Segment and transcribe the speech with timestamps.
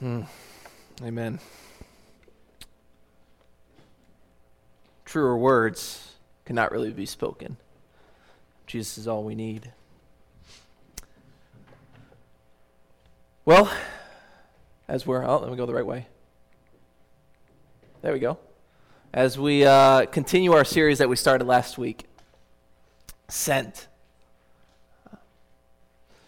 [0.00, 0.22] Hmm.
[1.02, 1.40] Amen.
[5.04, 7.56] Truer words cannot really be spoken.
[8.66, 9.72] Jesus is all we need.
[13.44, 13.72] Well,
[14.86, 16.06] as we're, oh, let me go the right way.
[18.02, 18.38] There we go.
[19.12, 22.04] As we uh, continue our series that we started last week,
[23.26, 23.88] Sent.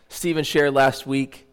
[0.09, 1.47] Stephen shared last week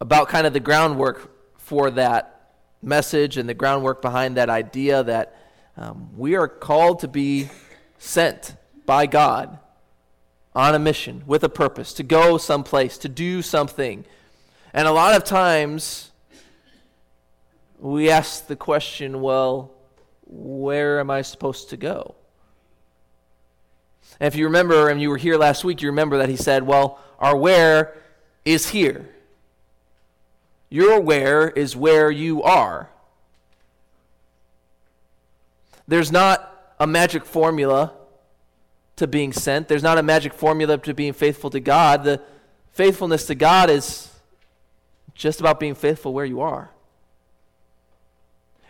[0.00, 2.52] about kind of the groundwork for that
[2.82, 5.36] message and the groundwork behind that idea that
[5.76, 7.48] um, we are called to be
[7.98, 8.54] sent
[8.86, 9.58] by God
[10.54, 14.04] on a mission with a purpose, to go someplace, to do something.
[14.72, 16.10] And a lot of times
[17.78, 19.72] we ask the question, well,
[20.26, 22.14] where am I supposed to go?
[24.20, 26.64] And if you remember, and you were here last week, you remember that he said,
[26.64, 27.96] well, our where
[28.44, 29.08] is here.
[30.70, 32.90] Your where is where you are.
[35.86, 37.92] There's not a magic formula
[38.96, 39.68] to being sent.
[39.68, 42.04] There's not a magic formula to being faithful to God.
[42.04, 42.20] The
[42.72, 44.12] faithfulness to God is
[45.14, 46.70] just about being faithful where you are.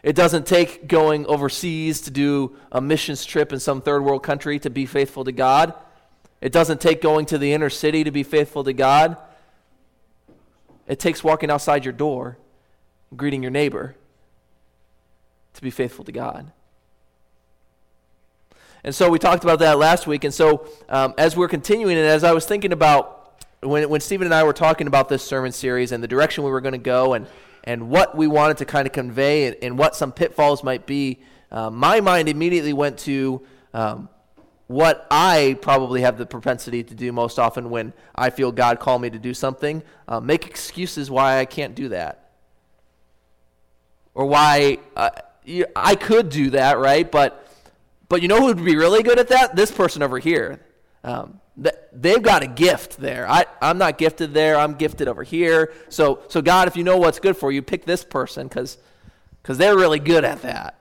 [0.02, 4.58] It doesn't take going overseas to do a missions trip in some third world country
[4.60, 5.74] to be faithful to God.
[6.40, 9.16] It doesn't take going to the inner city to be faithful to God.
[10.88, 12.38] It takes walking outside your door,
[13.16, 13.94] greeting your neighbor
[15.54, 16.50] to be faithful to God.
[18.82, 20.24] And so we talked about that last week.
[20.24, 24.26] And so um, as we're continuing, and as I was thinking about when, when Stephen
[24.26, 26.78] and I were talking about this sermon series and the direction we were going to
[26.78, 27.26] go and,
[27.64, 31.18] and what we wanted to kind of convey and, and what some pitfalls might be,
[31.50, 33.42] uh, my mind immediately went to
[33.74, 34.08] um,
[34.68, 38.98] what I probably have the propensity to do most often when I feel God call
[38.98, 42.30] me to do something uh, make excuses why I can't do that.
[44.14, 45.10] Or why uh,
[45.74, 47.10] I could do that, right?
[47.10, 47.46] But
[48.08, 49.56] but you know who would be really good at that?
[49.56, 50.60] This person over here.
[51.04, 51.40] Um,
[51.92, 53.28] they've got a gift there.
[53.28, 54.56] I, I'm not gifted there.
[54.56, 55.72] I'm gifted over here.
[55.88, 58.78] So, so God, if you know what's good for you, pick this person because
[59.44, 60.77] they're really good at that.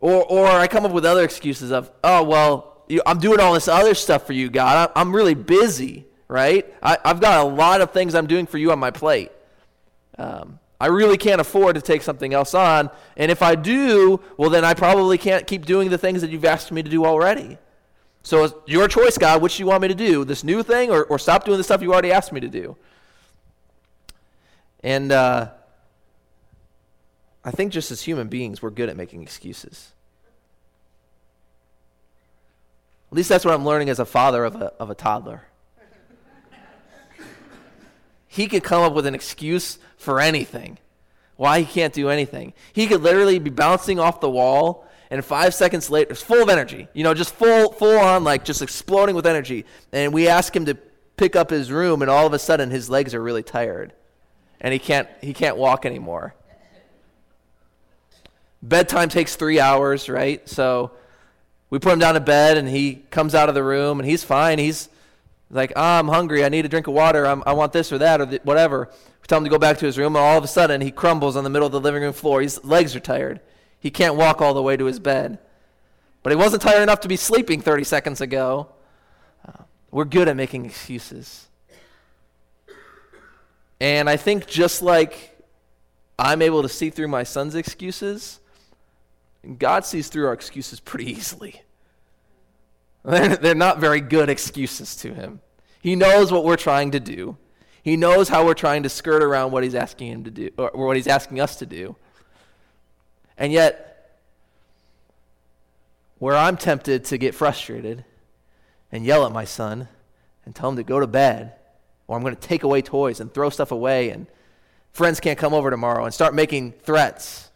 [0.00, 3.52] Or, or I come up with other excuses of, oh, well, you, I'm doing all
[3.52, 4.90] this other stuff for you, God.
[4.94, 6.66] I, I'm really busy, right?
[6.82, 9.30] I, I've got a lot of things I'm doing for you on my plate.
[10.18, 12.90] Um, I really can't afford to take something else on.
[13.16, 16.46] And if I do, well, then I probably can't keep doing the things that you've
[16.46, 17.58] asked me to do already.
[18.22, 21.04] So it's your choice, God, which you want me to do, this new thing or,
[21.04, 22.76] or stop doing the stuff you already asked me to do.
[24.82, 25.50] And uh,
[27.44, 29.92] I think just as human beings, we're good at making excuses.
[33.10, 35.42] At least that's what I'm learning as a father of a, of a toddler.
[38.28, 40.78] He could come up with an excuse for anything.
[41.36, 42.52] Why he can't do anything.
[42.72, 46.48] He could literally be bouncing off the wall and five seconds later, it's full of
[46.48, 49.64] energy, you know, just full, full on, like just exploding with energy.
[49.92, 50.76] And we ask him to
[51.16, 53.92] pick up his room, and all of a sudden his legs are really tired,
[54.60, 56.34] and he can't, he can't walk anymore.
[58.62, 60.46] Bedtime takes three hours, right?
[60.48, 60.92] So
[61.70, 64.22] we put him down to bed, and he comes out of the room, and he's
[64.22, 64.58] fine.
[64.58, 64.88] He's
[65.50, 66.44] like, oh, I'm hungry.
[66.44, 67.26] I need a drink of water.
[67.26, 68.88] I'm, i want this or that or th- whatever.
[69.22, 70.90] We tell him to go back to his room, and all of a sudden he
[70.90, 72.42] crumbles on the middle of the living room floor.
[72.42, 73.40] His legs are tired.
[73.80, 75.38] He can't walk all the way to his bed.
[76.22, 78.68] But he wasn't tired enough to be sleeping 30 seconds ago.
[79.46, 81.48] Uh, we're good at making excuses.
[83.80, 85.38] And I think just like
[86.18, 88.40] I'm able to see through my son's excuses,
[89.58, 91.62] God sees through our excuses pretty easily.
[93.04, 95.40] They're, they're not very good excuses to him.
[95.80, 97.38] He knows what we're trying to do.
[97.82, 100.70] He knows how we're trying to skirt around what he's asking him to do, or
[100.74, 101.96] what he's asking us to do.
[103.38, 104.18] And yet,
[106.18, 108.04] where I'm tempted to get frustrated
[108.92, 109.88] and yell at my son
[110.44, 111.54] and tell him to go to bed,
[112.06, 114.26] or I'm going to take away toys and throw stuff away, and
[114.92, 117.49] friends can't come over tomorrow, and start making threats,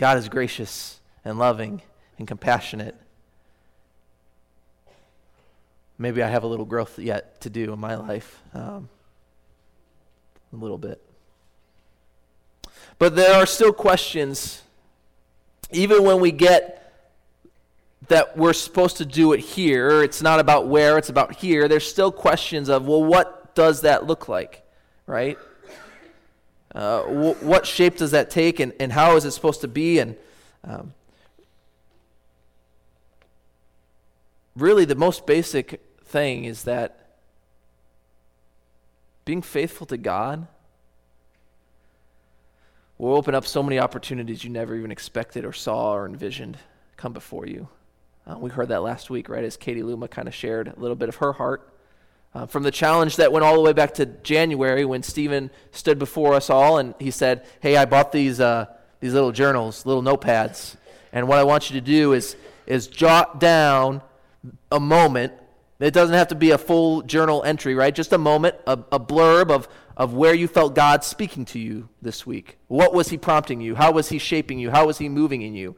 [0.00, 1.82] God is gracious and loving
[2.16, 2.96] and compassionate.
[5.98, 8.40] Maybe I have a little growth yet to do in my life.
[8.54, 8.88] Um,
[10.54, 11.02] a little bit.
[12.98, 14.62] But there are still questions
[15.70, 16.94] even when we get
[18.08, 21.86] that we're supposed to do it here, it's not about where, it's about here, there's
[21.86, 24.62] still questions of, well, what does that look like,
[25.06, 25.36] right?
[26.74, 29.98] Uh, wh- what shape does that take, and, and how is it supposed to be?
[29.98, 30.16] And
[30.64, 30.94] um,
[34.56, 36.96] really, the most basic thing is that
[39.24, 40.46] being faithful to God
[42.98, 46.58] will open up so many opportunities you never even expected or saw or envisioned
[46.96, 47.68] come before you.
[48.26, 50.96] Uh, we heard that last week, right, as Katie Luma kind of shared a little
[50.96, 51.69] bit of her heart.
[52.32, 55.98] Uh, from the challenge that went all the way back to January when Stephen stood
[55.98, 58.66] before us all and he said, Hey, I bought these, uh,
[59.00, 60.76] these little journals, little notepads.
[61.12, 62.36] And what I want you to do is,
[62.66, 64.00] is jot down
[64.70, 65.32] a moment.
[65.80, 67.92] It doesn't have to be a full journal entry, right?
[67.92, 69.66] Just a moment, a, a blurb of,
[69.96, 72.58] of where you felt God speaking to you this week.
[72.68, 73.74] What was He prompting you?
[73.74, 74.70] How was He shaping you?
[74.70, 75.74] How was He moving in you?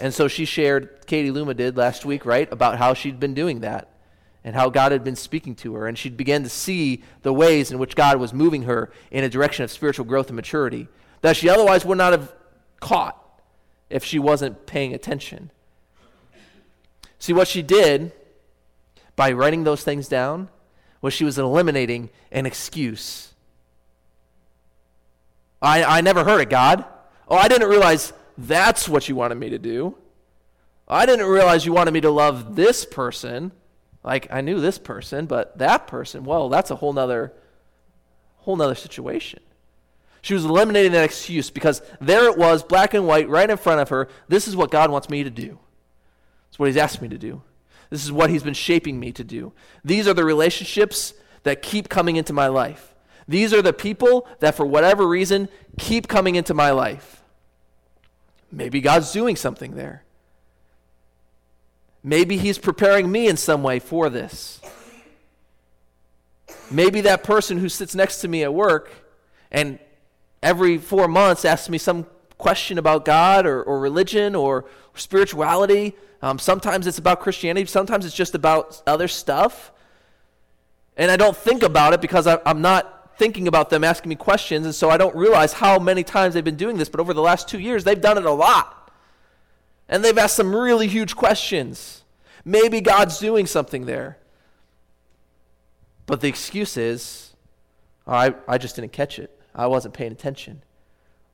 [0.00, 3.60] And so she shared, Katie Luma did last week, right, about how she'd been doing
[3.60, 3.88] that
[4.48, 5.86] and how God had been speaking to her.
[5.86, 9.28] And she'd began to see the ways in which God was moving her in a
[9.28, 10.88] direction of spiritual growth and maturity
[11.20, 12.34] that she otherwise would not have
[12.80, 13.22] caught
[13.90, 15.50] if she wasn't paying attention.
[17.18, 18.12] See, what she did
[19.16, 20.48] by writing those things down
[21.02, 23.34] was she was eliminating an excuse.
[25.60, 26.86] I, I never heard of God.
[27.28, 29.94] Oh, I didn't realize that's what you wanted me to do.
[30.88, 33.52] I didn't realize you wanted me to love this person.
[34.08, 37.30] Like I knew this person, but that person, well, that's a whole nother
[38.38, 39.40] whole nother situation.
[40.22, 43.82] She was eliminating that excuse because there it was, black and white, right in front
[43.82, 44.08] of her.
[44.26, 45.58] This is what God wants me to do.
[46.48, 47.42] It's what He's asked me to do.
[47.90, 49.52] This is what He's been shaping me to do.
[49.84, 51.12] These are the relationships
[51.42, 52.94] that keep coming into my life.
[53.28, 57.22] These are the people that, for whatever reason, keep coming into my life.
[58.50, 60.02] Maybe God's doing something there.
[62.08, 64.60] Maybe He's preparing me in some way for this.
[66.70, 68.90] Maybe that person who sits next to me at work
[69.50, 69.78] and
[70.42, 72.06] every four months asks me some
[72.36, 74.66] question about God or, or religion or,
[74.98, 75.94] spirituality.
[76.22, 79.72] Um, sometimes it's about Christianity, sometimes it's just about other stuff.
[80.96, 84.16] And I don't think about it because I, I'm not thinking about them asking me
[84.16, 86.88] questions, and so I don't realize how many times they've been doing this.
[86.88, 88.92] But over the last two years, they've done it a lot.
[89.88, 91.97] And they've asked some really huge questions.
[92.48, 94.16] Maybe God's doing something there.
[96.06, 97.34] But the excuse is,
[98.06, 99.38] oh, I, I just didn't catch it.
[99.54, 100.62] I wasn't paying attention.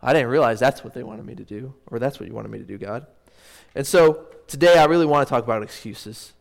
[0.02, 2.50] I didn't realize that's what they wanted me to do, or that's what you wanted
[2.50, 3.06] me to do, God.
[3.76, 6.32] And so today I really want to talk about excuses.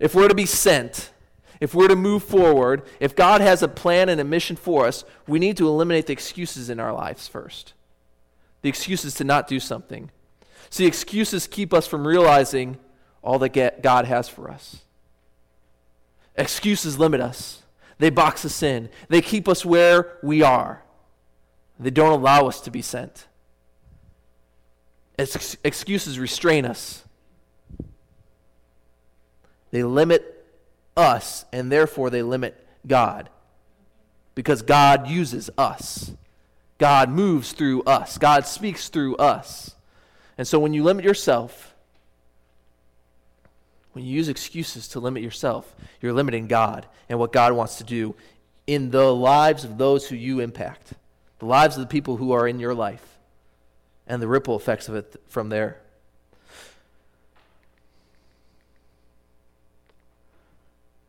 [0.00, 1.12] If we're to be sent,
[1.60, 5.04] if we're to move forward, if God has a plan and a mission for us,
[5.28, 7.74] we need to eliminate the excuses in our lives first.
[8.62, 10.10] The excuses to not do something.
[10.68, 12.78] See, excuses keep us from realizing
[13.22, 14.78] all that God has for us.
[16.36, 17.62] Excuses limit us.
[17.98, 18.88] They box us in.
[19.08, 20.82] They keep us where we are.
[21.78, 23.26] They don't allow us to be sent.
[25.18, 27.04] Ex- excuses restrain us.
[29.70, 30.46] They limit
[30.96, 33.28] us, and therefore they limit God.
[34.34, 36.12] Because God uses us.
[36.78, 38.16] God moves through us.
[38.16, 39.74] God speaks through us.
[40.38, 41.69] And so when you limit yourself,
[43.92, 47.84] when you use excuses to limit yourself, you're limiting God and what God wants to
[47.84, 48.14] do
[48.66, 50.92] in the lives of those who you impact,
[51.40, 53.18] the lives of the people who are in your life,
[54.06, 55.80] and the ripple effects of it from there.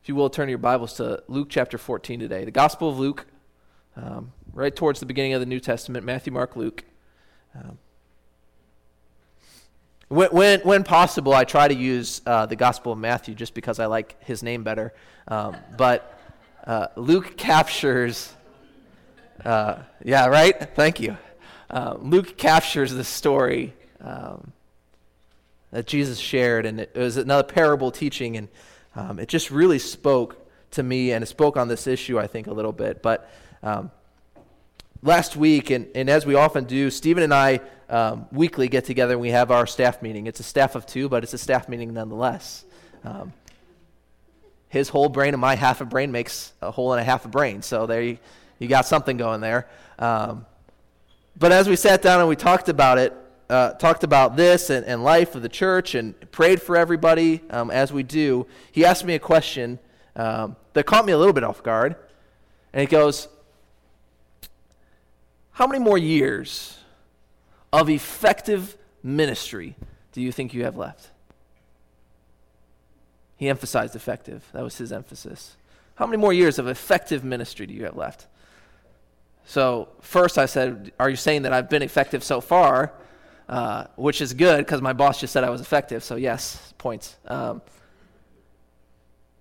[0.01, 2.43] If you will, turn your Bibles to Luke chapter 14 today.
[2.43, 3.27] The Gospel of Luke,
[3.95, 6.83] um, right towards the beginning of the New Testament Matthew, Mark, Luke.
[7.53, 7.77] Um,
[10.11, 13.79] when, when, when, possible, I try to use uh, the Gospel of Matthew just because
[13.79, 14.93] I like his name better.
[15.29, 16.19] Um, but
[16.67, 18.33] uh, Luke captures,
[19.45, 20.75] uh, yeah, right?
[20.75, 21.15] Thank you.
[21.69, 24.51] Uh, Luke captures the story um,
[25.71, 28.49] that Jesus shared, and it, it, was another parable teaching, and
[28.97, 32.47] um, it just really spoke to me, and it spoke on this issue, I think,
[32.47, 33.01] a little bit.
[33.01, 33.31] But
[33.63, 33.91] um,
[35.03, 39.13] last week, and, and as we often do, Stephen and I um, weekly get together
[39.13, 40.27] and we have our staff meeting.
[40.27, 42.65] It's a staff of two, but it's a staff meeting nonetheless.
[43.03, 43.33] Um,
[44.69, 47.27] his whole brain and my half a brain makes a whole and a half a
[47.27, 47.61] brain.
[47.61, 48.17] So there you,
[48.59, 49.67] you got something going there.
[49.99, 50.45] Um,
[51.37, 53.13] but as we sat down and we talked about it,
[53.49, 57.69] uh, talked about this and, and, life of the church and prayed for everybody um,
[57.69, 59.77] as we do, he asked me a question
[60.15, 61.97] um, that caught me a little bit off guard.
[62.71, 63.27] And he goes,
[65.51, 66.79] How many more years
[67.73, 69.75] of effective ministry
[70.11, 71.11] do you think you have left?
[73.35, 74.47] He emphasized effective.
[74.53, 75.57] That was his emphasis.
[75.95, 78.27] How many more years of effective ministry do you have left?
[79.45, 82.93] So, first I said, Are you saying that I've been effective so far?
[83.49, 86.03] Uh, which is good because my boss just said I was effective.
[86.03, 87.17] So, yes, points.
[87.25, 87.61] Um,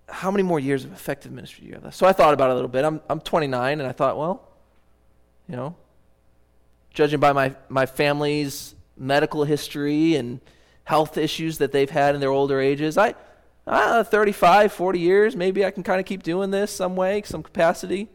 [0.08, 1.96] how many more years of effective ministry do you have left?
[1.96, 2.84] So, I thought about it a little bit.
[2.84, 4.48] I'm, I'm 29, and I thought, well,
[5.48, 5.76] you know,
[6.92, 10.40] judging by my, my family's medical history and
[10.84, 12.98] health issues that they've had in their older ages.
[12.98, 13.14] I,
[13.66, 17.42] uh, 35, 40 years, maybe I can kind of keep doing this some way, some
[17.42, 18.08] capacity.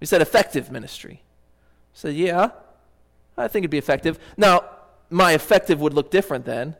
[0.00, 1.22] He said effective ministry.
[1.22, 2.50] I said, yeah,
[3.36, 4.18] I think it'd be effective.
[4.36, 4.64] Now,
[5.10, 6.76] my effective would look different then.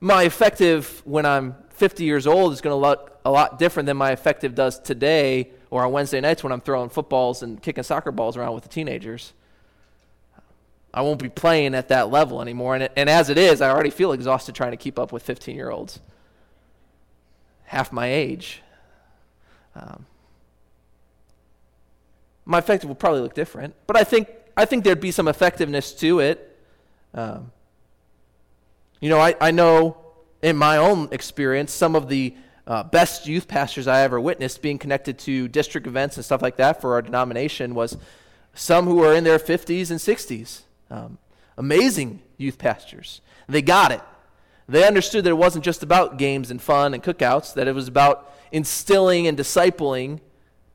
[0.00, 3.96] My effective when I'm 50 years old is going to look a lot different than
[3.96, 8.12] my effective does today or on Wednesday nights when I'm throwing footballs and kicking soccer
[8.12, 9.32] balls around with the teenagers.
[10.94, 12.74] I won't be playing at that level anymore.
[12.74, 15.54] And, and as it is, I already feel exhausted trying to keep up with 15
[15.54, 16.00] year olds,
[17.64, 18.62] half my age.
[19.74, 20.06] Um,
[22.46, 25.92] my effective will probably look different, but I think, I think there'd be some effectiveness
[25.94, 26.58] to it.
[27.12, 27.52] Um,
[29.00, 29.98] you know, I, I know
[30.42, 32.34] in my own experience, some of the
[32.66, 36.56] uh, best youth pastors I ever witnessed being connected to district events and stuff like
[36.56, 37.96] that for our denomination was
[38.54, 40.62] some who were in their 50s and 60s.
[40.90, 41.18] Um,
[41.56, 43.20] amazing youth pastors.
[43.48, 44.00] They got it.
[44.68, 47.86] They understood that it wasn't just about games and fun and cookouts, that it was
[47.86, 50.20] about instilling and discipling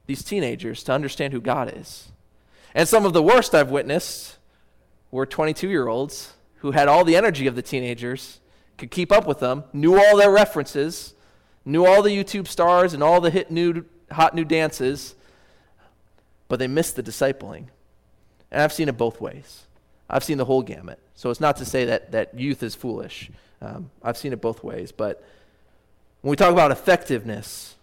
[0.06, 2.12] these teenagers to understand who God is.
[2.74, 4.38] And some of the worst I've witnessed
[5.10, 8.40] were 22 year olds who had all the energy of the teenagers,
[8.78, 11.16] could keep up with them, knew all their references,
[11.66, 15.16] knew all the YouTube stars and all the hit new, hot new dances,
[16.48, 17.68] but they missed the discipling.
[18.52, 19.64] And I've seen it both ways.
[20.10, 21.00] I've seen the whole gamut.
[21.16, 23.32] So it's not to say that, that youth is foolish.
[23.62, 24.92] Um, I've seen it both ways.
[24.92, 25.24] But
[26.22, 27.76] when we talk about effectiveness,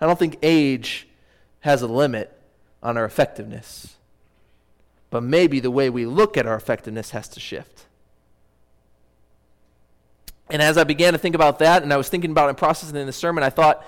[0.00, 1.08] I don't think age
[1.60, 2.32] has a limit
[2.82, 3.96] on our effectiveness.
[5.10, 7.86] But maybe the way we look at our effectiveness has to shift.
[10.50, 12.96] And as I began to think about that, and I was thinking about and processing
[12.96, 13.84] in the sermon, I thought,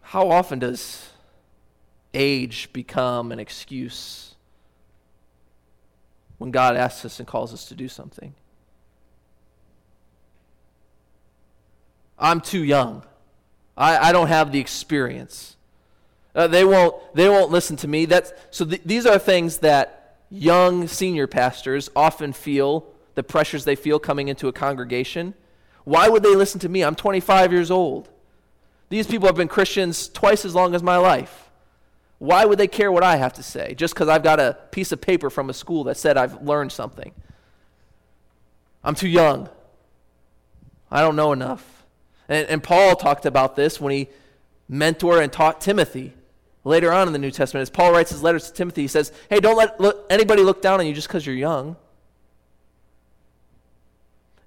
[0.00, 1.08] how often does
[2.14, 4.34] age become an excuse
[6.42, 8.34] when God asks us and calls us to do something.
[12.18, 13.04] I'm too young.
[13.76, 15.56] I, I don't have the experience.
[16.34, 18.06] Uh, they, won't, they won't listen to me.
[18.06, 23.76] That's, so th- these are things that young senior pastors often feel, the pressures they
[23.76, 25.34] feel coming into a congregation.
[25.84, 26.82] Why would they listen to me?
[26.82, 28.08] I'm 25 years old.
[28.88, 31.50] These people have been Christians twice as long as my life.
[32.18, 34.92] Why would they care what I have to say just because I've got a piece
[34.92, 37.12] of paper from a school that said I've learned something?
[38.84, 39.48] I'm too young.
[40.90, 41.84] I don't know enough.
[42.28, 44.08] And, and Paul talked about this when he
[44.70, 46.12] mentored and taught Timothy
[46.64, 47.62] later on in the New Testament.
[47.62, 50.62] As Paul writes his letters to Timothy, he says, Hey, don't let look, anybody look
[50.62, 51.76] down on you just because you're young.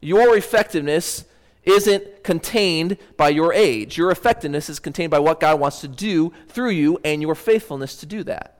[0.06, 1.26] Your effectiveness
[1.64, 3.98] isn't contained by your age.
[3.98, 7.98] Your effectiveness is contained by what God wants to do through you and your faithfulness
[7.98, 8.60] to do that,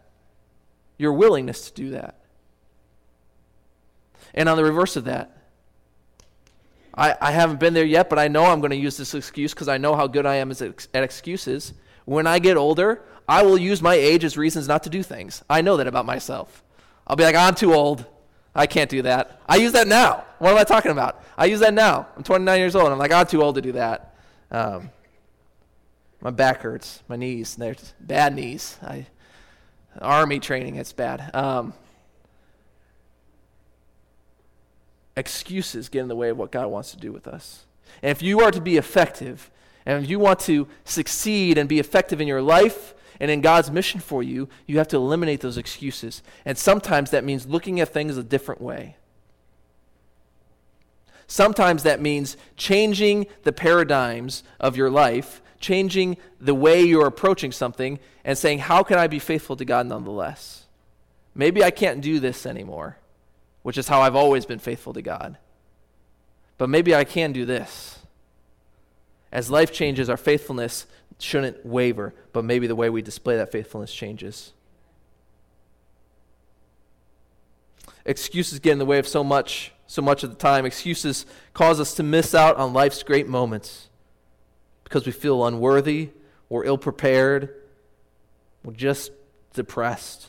[0.98, 2.20] your willingness to do that.
[4.34, 5.38] And on the reverse of that,
[6.96, 9.54] I, I haven't been there yet, but I know I'm going to use this excuse
[9.54, 11.76] because I know how good I am at excuses.
[12.06, 15.44] When I get older, I will use my age as reasons not to do things.
[15.48, 16.64] I know that about myself.
[17.06, 18.04] I'll be like, I'm too old.
[18.56, 19.42] I can't do that.
[19.48, 20.24] I use that now.
[20.40, 21.22] What am I talking about?
[21.38, 22.08] I use that now.
[22.16, 22.90] I'm 29 years old.
[22.92, 24.16] I'm like, I'm too old to do that.
[24.50, 24.90] Um,
[26.22, 27.04] my back hurts.
[27.10, 27.56] My knees.
[27.56, 28.78] They're bad knees.
[28.82, 29.08] I,
[30.02, 31.30] army training, it's bad.
[31.36, 31.74] Um,
[35.18, 37.66] excuses get in the way of what God wants to do with us.
[38.02, 39.52] And if you are to be effective,
[39.86, 43.72] and if you want to succeed and be effective in your life, and in God's
[43.72, 46.22] mission for you, you have to eliminate those excuses.
[46.46, 48.98] And sometimes that means looking at things a different way.
[51.28, 58.00] Sometimes that means changing the paradigms of your life, changing the way you're approaching something,
[58.24, 60.66] and saying, How can I be faithful to God nonetheless?
[61.34, 62.98] Maybe I can't do this anymore,
[63.64, 65.38] which is how I've always been faithful to God.
[66.58, 68.00] But maybe I can do this.
[69.32, 70.86] As life changes, our faithfulness
[71.20, 74.54] shouldn't waver, but maybe the way we display that faithfulness changes.
[78.06, 80.66] Excuses get in the way of so much, so much of the time.
[80.66, 83.90] Excuses cause us to miss out on life's great moments
[84.84, 86.10] because we feel unworthy
[86.50, 87.56] or ill prepared
[88.64, 89.12] or just
[89.54, 90.28] depressed.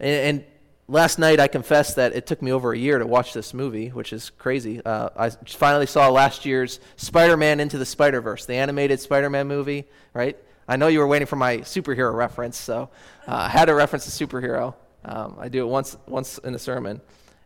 [0.00, 0.44] And, and
[0.88, 3.88] last night I confessed that it took me over a year to watch this movie,
[3.88, 4.80] which is crazy.
[4.84, 10.36] Uh, I finally saw last year's Spider-Man Into the Spider-Verse, the animated Spider-Man movie, right?
[10.68, 12.90] I know you were waiting for my superhero reference, so
[13.26, 14.74] uh, I had to reference a superhero.
[15.04, 17.00] Um, I do it once, once in a sermon.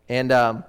[0.08, 0.64] And um,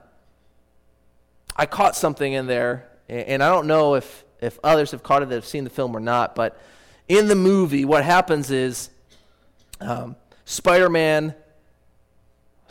[1.56, 5.30] I caught something in there, and I don't know if, if others have caught it
[5.30, 6.60] that have seen the film or not, but
[7.08, 8.90] in the movie, what happens is
[9.80, 11.34] um, Spider Man,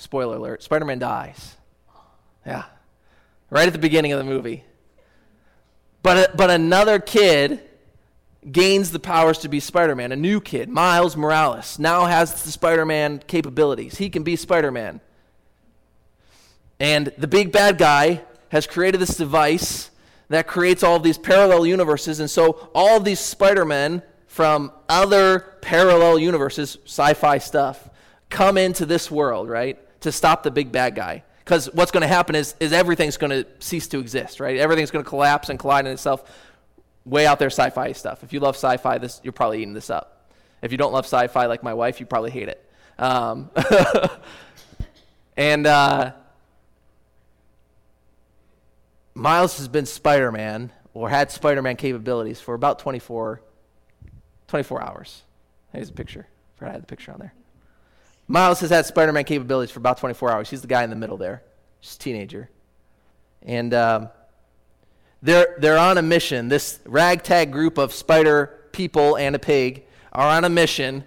[0.00, 1.56] spoiler alert, Spider Man dies.
[2.46, 2.64] Yeah.
[3.50, 4.64] Right at the beginning of the movie.
[6.02, 7.60] But, uh, but another kid
[8.50, 10.12] gains the powers to be Spider Man.
[10.12, 13.98] A new kid, Miles Morales, now has the Spider Man capabilities.
[13.98, 15.00] He can be Spider Man.
[16.78, 19.90] And the big bad guy has created this device
[20.28, 22.20] that creates all these parallel universes.
[22.20, 27.90] And so all these Spider Men from other parallel universes, sci fi stuff,
[28.30, 29.78] come into this world, right?
[30.00, 31.24] To stop the big bad guy.
[31.38, 34.56] Because what's going to happen is, is everything's going to cease to exist, right?
[34.56, 36.22] Everything's going to collapse and collide in itself.
[37.04, 38.22] Way out there sci fi stuff.
[38.22, 40.30] If you love sci fi, this, you're probably eating this up.
[40.62, 42.64] If you don't love sci fi like my wife, you probably hate it.
[42.98, 43.50] Um,
[45.36, 46.12] and uh,
[49.14, 53.42] Miles has been Spider Man, or had Spider Man capabilities, for about 24
[54.48, 55.22] 24 hours.
[55.72, 56.26] Here's a picture.
[56.56, 57.32] Forgot I had the picture on there.
[58.30, 60.48] Miles has had Spider Man capabilities for about 24 hours.
[60.48, 61.42] He's the guy in the middle there,
[61.80, 62.48] just a teenager.
[63.42, 64.08] And um,
[65.20, 66.46] they're, they're on a mission.
[66.46, 69.82] This ragtag group of spider people and a pig
[70.12, 71.02] are on a mission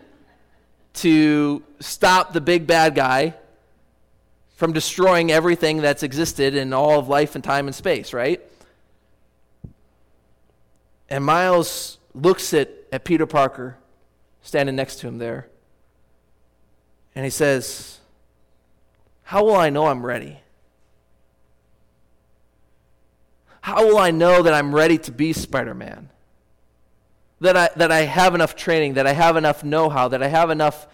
[0.96, 3.36] to stop the big bad guy
[4.58, 8.42] from destroying everything that's existed in all of life and time and space, right?
[11.08, 13.77] And Miles looks at at Peter Parker
[14.42, 15.48] standing next to him there.
[17.15, 18.00] And he says,
[19.24, 20.39] How will I know I'm ready?
[23.62, 26.10] How will I know that I'm ready to be Spider Man?
[27.39, 30.27] That I, that I have enough training, that I have enough know how, that I
[30.27, 30.88] have enough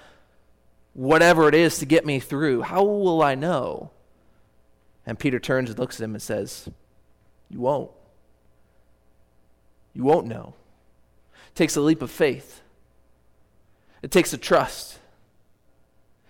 [0.94, 2.62] whatever it is to get me through.
[2.62, 3.92] How will I know?
[5.06, 6.70] And Peter turns and looks at him and says,
[7.50, 7.90] You won't.
[9.94, 10.54] You won't know.
[11.48, 12.62] It takes a leap of faith,
[14.04, 14.99] it takes a trust,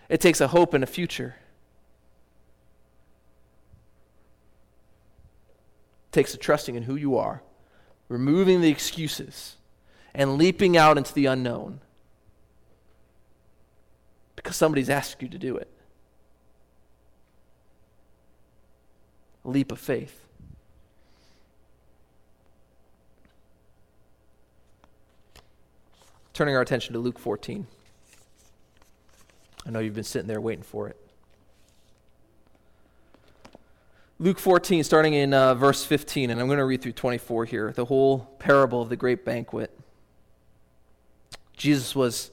[0.09, 1.35] it takes a hope and a future.
[6.09, 7.43] It takes a trusting in who you are,
[8.09, 9.55] removing the excuses,
[10.13, 11.79] and leaping out into the unknown
[14.35, 15.69] because somebody's asked you to do it.
[19.43, 20.25] Leap of faith.
[26.39, 27.67] turning our attention to Luke 14.
[29.69, 30.97] I know you've been sitting there waiting for it.
[34.17, 37.71] Luke 14, starting in uh, verse 15, and I'm going to read through 24 here,
[37.71, 39.69] the whole parable of the great banquet.
[41.55, 42.31] Jesus was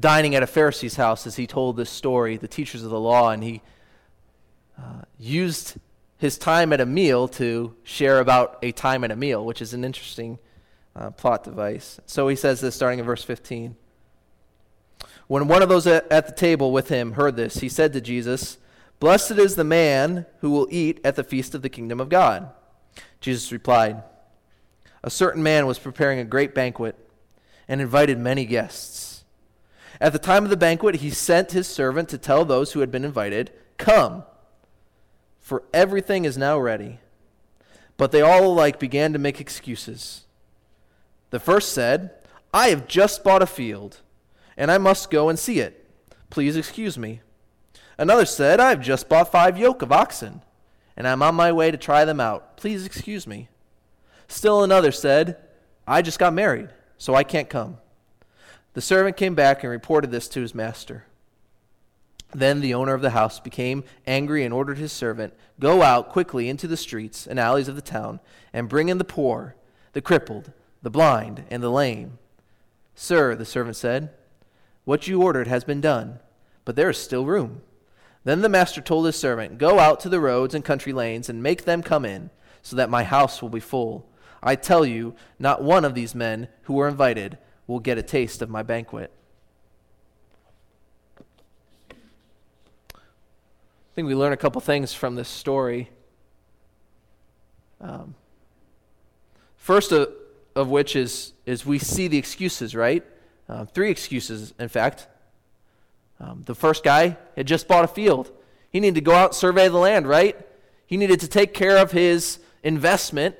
[0.00, 3.28] dining at a Pharisee's house as he told this story, the teachers of the law,
[3.28, 3.60] and he
[4.78, 5.76] uh, used
[6.16, 9.74] his time at a meal to share about a time at a meal, which is
[9.74, 10.38] an interesting
[10.96, 12.00] uh, plot device.
[12.06, 13.76] So he says this starting in verse 15.
[15.32, 18.58] When one of those at, the table with him heard this, he said to Jesus,
[19.00, 22.50] Blessed is the man who will eat at the feast of the kingdom of God.
[23.18, 24.02] Jesus replied,
[25.02, 26.96] A certain man was preparing a great banquet
[27.66, 29.24] and invited many guests.
[30.02, 32.90] At the time of the banquet, he sent his servant to tell those who had
[32.90, 34.24] been invited, Come,
[35.40, 36.98] for everything is now ready.
[37.96, 40.26] But they all alike began to make excuses.
[41.30, 42.10] The first said,
[42.52, 44.02] I have just bought a field,
[44.56, 45.86] and I must go and see it.
[46.30, 47.20] Please excuse me.
[47.98, 50.42] Another said, I have just bought five yoke of oxen,
[50.96, 52.56] and I'm on my way to try them out.
[52.56, 53.48] Please excuse me.
[54.28, 55.36] Still another said,
[55.86, 57.78] I just got married, so I can't come.
[58.74, 61.04] The servant came back and reported this to his master.
[62.34, 66.48] Then the owner of the house became angry and ordered his servant, Go out quickly
[66.48, 68.20] into the streets and alleys of the town,
[68.52, 69.54] and bring in the poor,
[69.92, 72.18] the crippled, the blind, and the lame.
[72.94, 74.10] Sir, the servant said,
[74.84, 76.18] what you ordered has been done,
[76.64, 77.62] but there is still room.
[78.24, 81.42] Then the master told his servant, Go out to the roads and country lanes and
[81.42, 82.30] make them come in,
[82.62, 84.08] so that my house will be full.
[84.42, 88.42] I tell you, not one of these men who were invited will get a taste
[88.42, 89.12] of my banquet.
[93.92, 95.90] I think we learn a couple things from this story.
[97.80, 98.14] Um,
[99.56, 100.06] first, uh,
[100.56, 103.04] of which is, is we see the excuses, right?
[103.52, 105.06] Uh, three excuses, in fact.
[106.18, 108.32] Um, the first guy had just bought a field.
[108.70, 110.40] He needed to go out and survey the land, right?
[110.86, 113.36] He needed to take care of his investment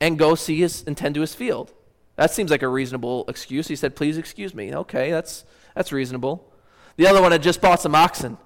[0.00, 1.72] and go see his and tend to his field.
[2.16, 3.68] That seems like a reasonable excuse.
[3.68, 5.44] He said, "Please excuse me." Okay, that's
[5.76, 6.52] that's reasonable.
[6.96, 8.38] The other one had just bought some oxen.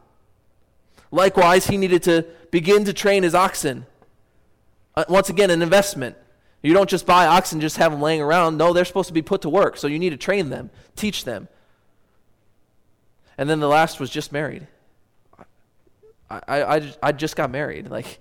[1.10, 3.86] Likewise, he needed to begin to train his oxen.
[4.94, 6.16] Uh, once again, an investment
[6.62, 8.56] You don't just buy oxen and just have them laying around.
[8.56, 9.76] No, they're supposed to be put to work.
[9.76, 11.48] So you need to train them, teach them.
[13.36, 14.66] And then the last was just married.
[16.28, 17.88] I, I, I just got married.
[17.88, 18.18] Like,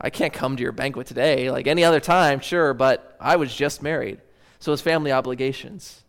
[0.00, 1.50] I can't come to your banquet today.
[1.50, 4.20] Like any other time, sure, but I was just married.
[4.58, 6.02] So his family obligations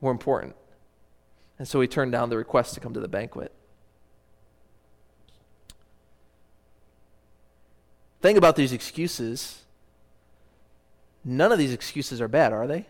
[0.00, 0.56] were important.
[1.58, 3.52] And so he turned down the request to come to the banquet.
[8.20, 9.61] Think about these excuses.
[11.24, 12.86] None of these excuses are bad, are they?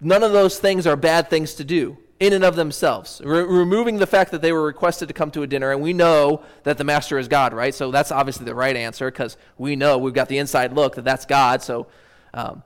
[0.00, 3.20] None of those things are bad things to do in and of themselves.
[3.24, 5.92] Re- removing the fact that they were requested to come to a dinner, and we
[5.92, 7.74] know that the master is God, right?
[7.74, 11.04] So that's obviously the right answer because we know we've got the inside look that
[11.04, 11.62] that's God.
[11.62, 11.86] So
[12.34, 12.62] um,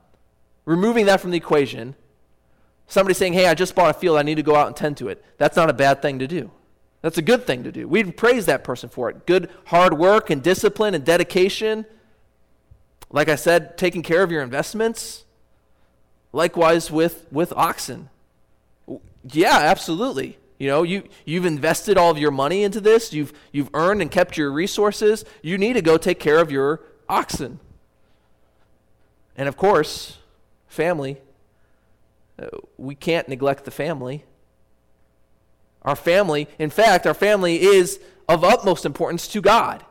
[0.65, 1.95] removing that from the equation,
[2.87, 4.97] somebody saying, hey, I just bought a field, I need to go out and tend
[4.99, 6.51] to it, that's not a bad thing to do.
[7.03, 7.89] That's a good thing to do.
[7.89, 9.27] We'd praise that person for it.
[9.27, 11.85] Good hard work and discipline and dedication.
[13.13, 15.25] Like I said, taking care of your investments.
[16.33, 18.09] Likewise with, with oxen.
[19.31, 20.39] Yeah, absolutely.
[20.59, 24.11] You know, you, you've invested all of your money into this, you've, you've earned and
[24.11, 25.25] kept your resources.
[25.43, 27.61] You need to go take care of your oxen.
[29.37, 30.19] And of course,
[30.69, 31.19] family.
[32.39, 32.47] Uh,
[32.79, 34.25] we can't neglect the family.
[35.83, 39.85] Our family, in fact, our family is of utmost importance to God.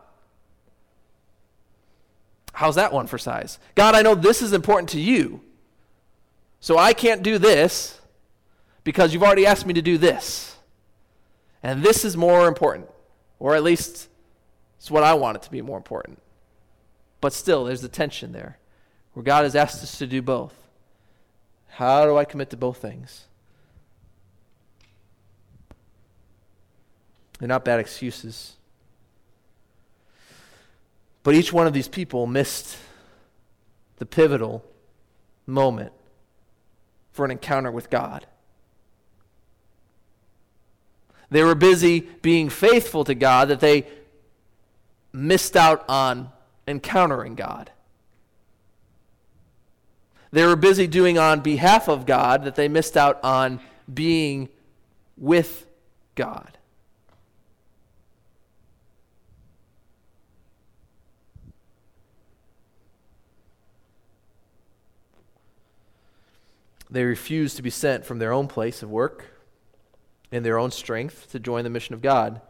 [2.61, 3.57] How's that one for size?
[3.73, 5.41] God, I know this is important to you.
[6.59, 7.99] So I can't do this
[8.83, 10.55] because you've already asked me to do this.
[11.63, 12.87] And this is more important.
[13.39, 14.09] Or at least
[14.77, 16.21] it's what I want it to be more important.
[17.19, 18.59] But still, there's a tension there
[19.13, 20.53] where God has asked us to do both.
[21.67, 23.25] How do I commit to both things?
[27.39, 28.57] They're not bad excuses.
[31.23, 32.77] But each one of these people missed
[33.97, 34.65] the pivotal
[35.45, 35.91] moment
[37.11, 38.25] for an encounter with God.
[41.29, 43.87] They were busy being faithful to God that they
[45.13, 46.29] missed out on
[46.67, 47.71] encountering God.
[50.31, 53.59] They were busy doing on behalf of God that they missed out on
[53.93, 54.49] being
[55.17, 55.65] with
[56.15, 56.57] God.
[66.91, 69.25] They refused to be sent from their own place of work
[70.29, 72.41] in their own strength to join the mission of God.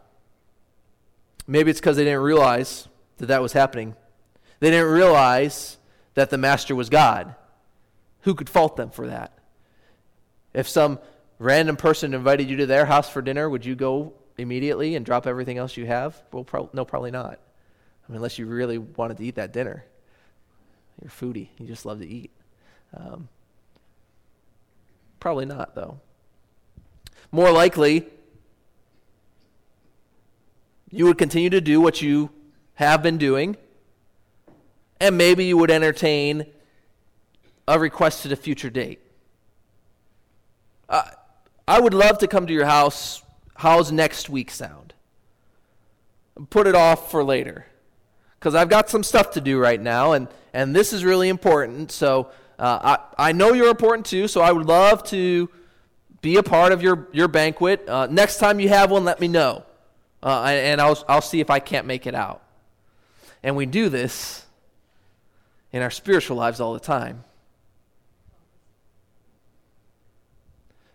[1.46, 3.94] Maybe it's because they didn't realize that that was happening.
[4.58, 5.78] They didn't realize
[6.14, 7.36] that the master was God.
[8.22, 9.38] Who could fault them for that?
[10.52, 10.98] If some
[11.38, 15.26] random person invited you to their house for dinner, would you go immediately and drop
[15.26, 16.20] everything else you have?
[16.32, 17.38] Well, pro- no, probably not.
[18.08, 19.84] I mean, unless you really wanted to eat that dinner.
[21.00, 21.48] You're foodie.
[21.58, 22.30] You just love to eat.
[22.96, 23.28] Um,
[25.22, 26.00] Probably not, though.
[27.30, 28.08] More likely,
[30.90, 32.30] you would continue to do what you
[32.74, 33.56] have been doing,
[35.00, 36.46] and maybe you would entertain
[37.68, 38.98] a request at a future date.
[40.88, 41.04] Uh,
[41.68, 43.22] I would love to come to your house.
[43.54, 44.92] How's next week sound?
[46.50, 47.66] Put it off for later.
[48.40, 51.92] Because I've got some stuff to do right now, and, and this is really important.
[51.92, 52.32] So
[52.62, 55.50] uh, I, I know you're important too, so I would love to
[56.20, 57.88] be a part of your, your banquet.
[57.88, 59.64] Uh, next time you have one, let me know.
[60.22, 62.40] Uh, and I'll, I'll see if I can't make it out.
[63.42, 64.46] And we do this
[65.72, 67.24] in our spiritual lives all the time.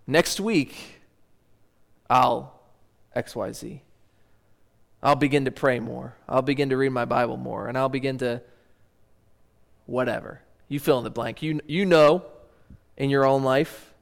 [0.07, 1.01] Next week,
[2.09, 2.61] I'll
[3.13, 3.81] XYZ.
[5.03, 6.15] I'll begin to pray more.
[6.29, 7.67] I'll begin to read my Bible more.
[7.67, 8.41] And I'll begin to
[9.85, 10.39] whatever.
[10.67, 11.41] You fill in the blank.
[11.41, 12.25] You, you know
[12.97, 13.93] in your own life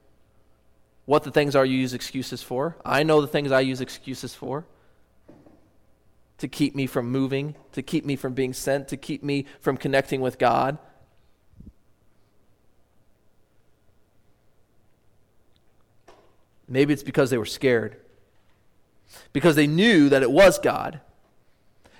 [1.05, 2.77] what the things are you use excuses for.
[2.83, 4.65] I know the things I use excuses for
[6.39, 9.77] to keep me from moving, to keep me from being sent, to keep me from
[9.77, 10.77] connecting with God.
[16.67, 17.97] Maybe it's because they were scared.
[19.31, 20.99] Because they knew that it was God.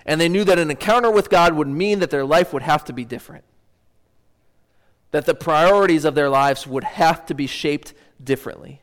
[0.06, 2.84] And they knew that an encounter with God would mean that their life would have
[2.86, 3.44] to be different
[5.16, 8.82] that the priorities of their lives would have to be shaped differently.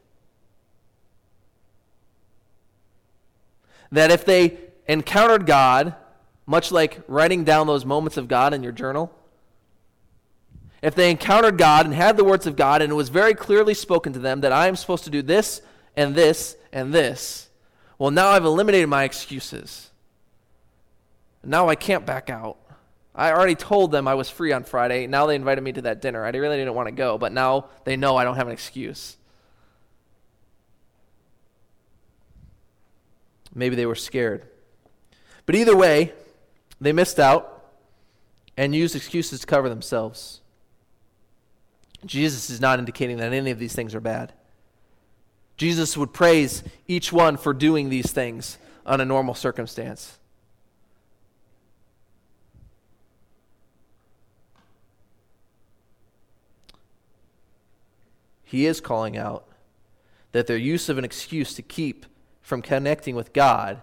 [3.90, 4.56] That if they
[4.88, 5.94] encountered God,
[6.46, 9.14] much like writing down those moments of God in your journal,
[10.80, 13.74] if they encountered God and had the words of God and it was very clearly
[13.74, 15.60] spoken to them that I am supposed to do this
[15.98, 17.50] and this and this,
[17.98, 19.90] well, now I've eliminated my excuses.
[21.44, 22.56] Now I can't back out.
[23.14, 25.06] I already told them I was free on Friday.
[25.06, 26.24] Now they invited me to that dinner.
[26.24, 29.16] I really didn't want to go, but now they know I don't have an excuse.
[33.54, 34.46] Maybe they were scared.
[35.44, 36.12] But either way,
[36.80, 37.64] they missed out
[38.56, 40.40] and used excuses to cover themselves.
[42.06, 44.32] Jesus is not indicating that any of these things are bad.
[45.56, 50.18] Jesus would praise each one for doing these things on a normal circumstance.
[58.52, 59.48] He is calling out
[60.32, 62.04] that their use of an excuse to keep
[62.42, 63.80] from connecting with God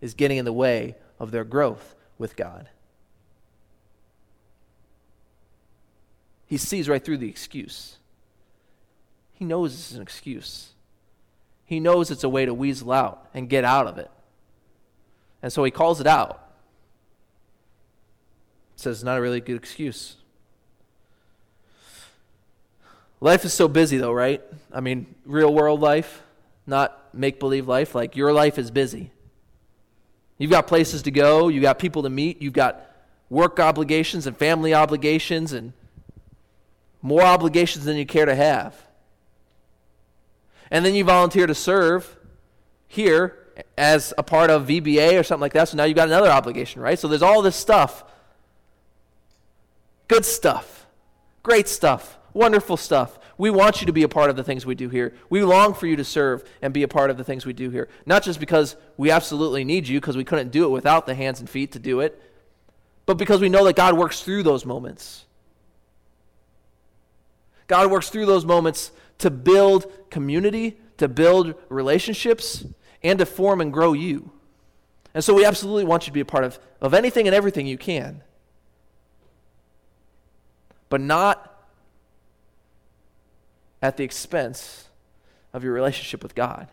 [0.00, 2.68] is getting in the way of their growth with God.
[6.46, 7.96] He sees right through the excuse.
[9.32, 10.68] He knows it's an excuse.
[11.64, 14.10] He knows it's a way to weasel out and get out of it.
[15.42, 16.48] And so he calls it out.
[18.76, 20.14] Says it's not a really good excuse.
[23.22, 24.42] Life is so busy, though, right?
[24.72, 26.22] I mean, real world life,
[26.66, 27.94] not make believe life.
[27.94, 29.12] Like, your life is busy.
[30.38, 32.84] You've got places to go, you've got people to meet, you've got
[33.30, 35.72] work obligations and family obligations and
[37.00, 38.74] more obligations than you care to have.
[40.68, 42.16] And then you volunteer to serve
[42.88, 43.38] here
[43.78, 45.68] as a part of VBA or something like that.
[45.68, 46.98] So now you've got another obligation, right?
[46.98, 48.02] So there's all this stuff.
[50.08, 50.86] Good stuff.
[51.44, 52.18] Great stuff.
[52.34, 53.18] Wonderful stuff.
[53.36, 55.14] We want you to be a part of the things we do here.
[55.28, 57.70] We long for you to serve and be a part of the things we do
[57.70, 57.88] here.
[58.06, 61.40] Not just because we absolutely need you, because we couldn't do it without the hands
[61.40, 62.20] and feet to do it,
[63.04, 65.24] but because we know that God works through those moments.
[67.66, 72.64] God works through those moments to build community, to build relationships,
[73.02, 74.30] and to form and grow you.
[75.14, 77.66] And so we absolutely want you to be a part of, of anything and everything
[77.66, 78.22] you can.
[80.88, 81.51] But not
[83.82, 84.88] at the expense
[85.52, 86.68] of your relationship with God.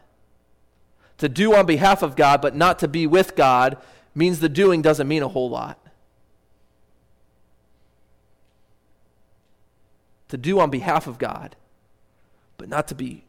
[1.18, 3.78] To do on behalf of God, but not to be with God,
[4.16, 5.78] means the doing doesn't mean a whole lot.
[10.30, 11.56] To do on behalf of God,
[12.58, 13.26] but not to be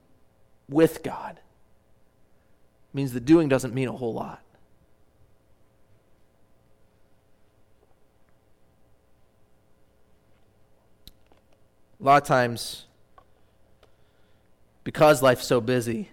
[0.69, 1.41] with God,
[2.93, 4.43] means the doing doesn't mean a whole lot.
[12.01, 12.87] A lot of times,
[14.91, 16.09] because life's so busy,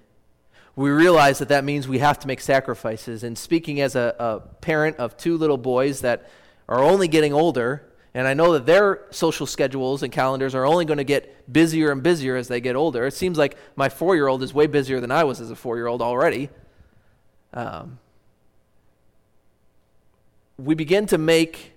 [0.75, 3.23] we realize that that means we have to make sacrifices.
[3.23, 6.29] And speaking as a, a, parent of two little boys that
[6.69, 10.85] are only getting older, and I know that their social schedules and calendars are only
[10.85, 13.07] going to get busier and busier as they get older.
[13.07, 15.55] It seems like my four year old is way busier than I was as a
[15.55, 16.49] four year old already.
[17.55, 17.97] Um,
[20.59, 21.73] we begin to make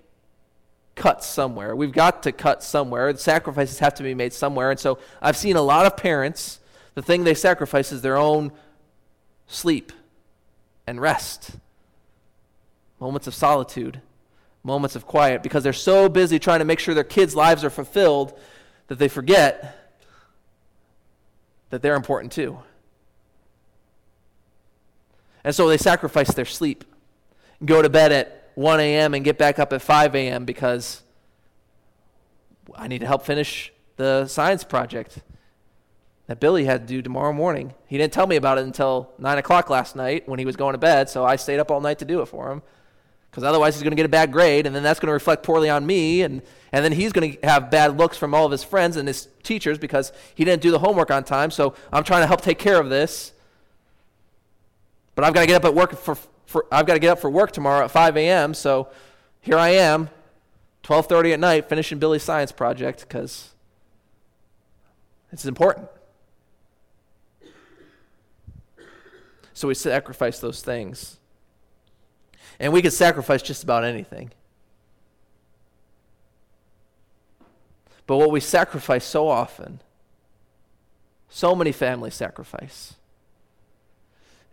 [0.97, 1.75] cuts somewhere.
[1.75, 3.17] We've got to cut somewhere.
[3.17, 4.71] Sacrifices have to be made somewhere.
[4.71, 6.61] And so I've seen a lot of parents
[6.95, 8.53] the thing they sacrifice is their own
[9.47, 9.93] sleep
[10.87, 11.53] and rest,
[12.99, 14.01] moments of solitude,
[14.63, 17.71] moments of quiet, because they're so busy trying to make sure their kids' lives are
[17.71, 18.39] fulfilled
[18.89, 19.77] that they forget
[21.71, 22.59] that they're important too.
[25.43, 26.85] And so they sacrifice their sleep,
[27.65, 29.15] go to bed at 1 a.m.
[29.15, 30.45] and get back up at 5 a.m.
[30.45, 31.03] because
[32.75, 35.21] I need to help finish the science project
[36.31, 37.75] that Billy had to do tomorrow morning.
[37.89, 40.75] He didn't tell me about it until 9 o'clock last night when he was going
[40.75, 42.63] to bed, so I stayed up all night to do it for him.
[43.29, 45.43] Because otherwise, he's going to get a bad grade, and then that's going to reflect
[45.43, 46.41] poorly on me, and,
[46.71, 49.27] and then he's going to have bad looks from all of his friends and his
[49.43, 51.51] teachers because he didn't do the homework on time.
[51.51, 53.33] So I'm trying to help take care of this.
[55.17, 56.15] But I've got to get up at work for,
[56.47, 58.55] for I've got to get up for work tomorrow at 5 a.m.
[58.55, 58.87] So
[59.41, 60.11] here I am,
[60.85, 63.49] 12:30 at night, finishing Billy's science project because
[65.33, 65.89] it's important.
[69.61, 71.19] So we sacrifice those things.
[72.59, 74.31] And we can sacrifice just about anything.
[78.07, 79.83] But what we sacrifice so often,
[81.29, 82.95] so many families sacrifice,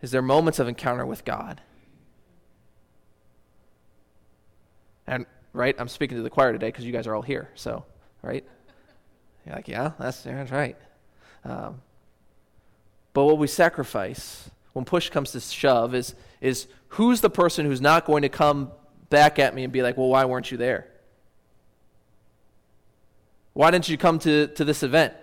[0.02, 1.62] is their moments of encounter with God.
[5.06, 7.86] And, right, I'm speaking to the choir today because you guys are all here, so,
[8.20, 8.44] right?
[9.46, 10.76] You're like, yeah, that's, that's right.
[11.46, 11.80] Um,
[13.14, 17.80] but what we sacrifice when push comes to shove is, is who's the person who's
[17.80, 18.70] not going to come
[19.10, 20.86] back at me and be like, well, why weren't you there?
[23.54, 25.14] Why didn't you come to, to this event?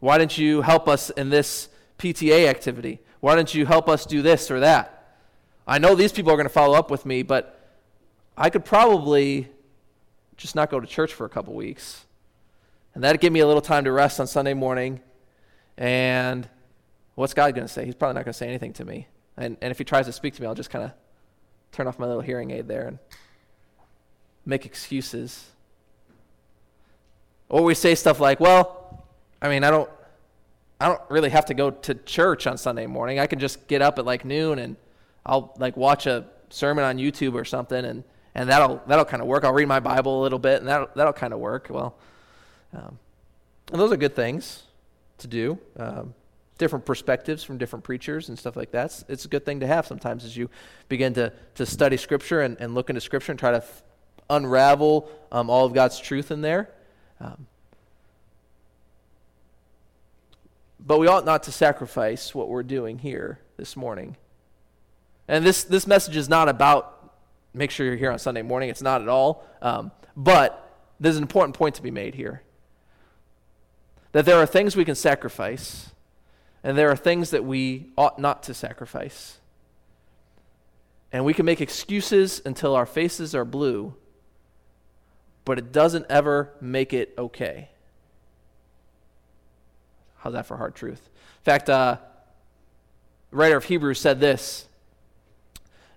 [0.00, 2.98] Why didn't you help us in this PTA activity?
[3.20, 5.14] Why didn't you help us do this or that?
[5.68, 7.60] I know these people are going to follow up with me, but
[8.36, 9.48] I could probably
[10.36, 12.06] just not go to church for a couple weeks.
[12.96, 14.98] And that'd give me a little time to rest on Sunday morning.
[15.78, 16.48] And
[17.20, 17.84] what's God going to say?
[17.84, 19.06] He's probably not going to say anything to me.
[19.36, 20.92] And, and if he tries to speak to me, I'll just kind of
[21.70, 22.98] turn off my little hearing aid there and
[24.46, 25.46] make excuses.
[27.48, 29.04] Or we say stuff like, well,
[29.42, 29.90] I mean, I don't,
[30.80, 33.18] I don't really have to go to church on Sunday morning.
[33.18, 34.76] I can just get up at like noon and
[35.26, 38.02] I'll like watch a sermon on YouTube or something and,
[38.34, 39.44] and that'll, that'll kind of work.
[39.44, 41.66] I'll read my Bible a little bit and that'll, that'll kind of work.
[41.68, 41.96] Well,
[42.72, 42.98] um,
[43.70, 44.62] and those are good things
[45.18, 45.58] to do.
[45.76, 46.14] Um,
[46.60, 48.84] different perspectives from different preachers and stuff like that.
[48.84, 50.48] It's, it's, a good thing to have sometimes as you
[50.88, 53.82] begin to, to study Scripture and, and look into Scripture and try to f-
[54.28, 56.70] unravel um, all of God's truth in there.
[57.18, 57.46] Um,
[60.78, 64.16] but we ought not to sacrifice what we're doing here this morning.
[65.26, 67.14] And this, this message is not about
[67.52, 68.68] make sure you're here on Sunday morning.
[68.68, 69.44] It's not at all.
[69.60, 72.42] Um, but there's an important point to be made here
[74.12, 75.90] that there are things we can sacrifice,
[76.62, 79.38] and there are things that we ought not to sacrifice.
[81.12, 83.94] And we can make excuses until our faces are blue,
[85.44, 87.70] but it doesn't ever make it okay.
[90.18, 91.08] How's that for hard truth?
[91.40, 91.96] In fact, uh,
[93.30, 94.68] the writer of Hebrews said this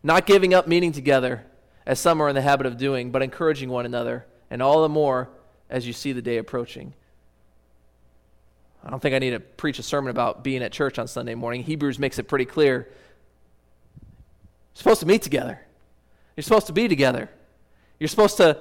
[0.02, 1.46] Not giving up meeting together,
[1.86, 4.90] as some are in the habit of doing, but encouraging one another, and all the
[4.90, 5.30] more
[5.70, 6.94] as you see the day approaching.
[8.84, 11.36] I don't think I need to preach a sermon about being at church on Sunday
[11.36, 11.64] morning.
[11.64, 12.90] Hebrews makes it pretty clear.
[12.90, 15.62] You're supposed to meet together.
[16.36, 17.30] You're supposed to be together.
[18.00, 18.60] You're supposed to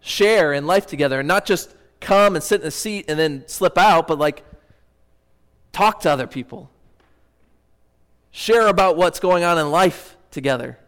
[0.00, 3.44] share in life together and not just come and sit in a seat and then
[3.46, 4.44] slip out, but like
[5.72, 6.70] talk to other people.
[8.30, 10.78] Share about what's going on in life together.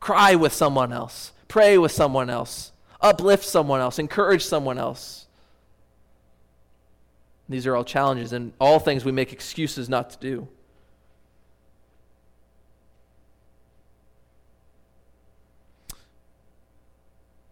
[0.00, 1.32] Cry with someone else.
[1.46, 2.72] Pray with someone else.
[3.00, 3.98] Uplift someone else.
[3.98, 5.27] Encourage someone else.
[7.48, 10.48] These are all challenges and all things we make excuses not to do.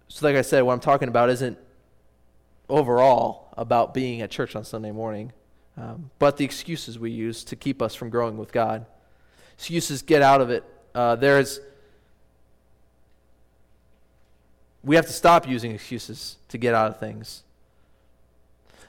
[0.09, 1.59] So, like I said, what I'm talking about isn't
[2.68, 5.32] overall about being at church on Sunday morning,
[5.76, 8.87] um, but the excuses we use to keep us from growing with God.
[9.54, 10.64] Excuses get out of it.
[10.94, 11.61] Uh, there's
[14.82, 17.42] we have to stop using excuses to get out of things.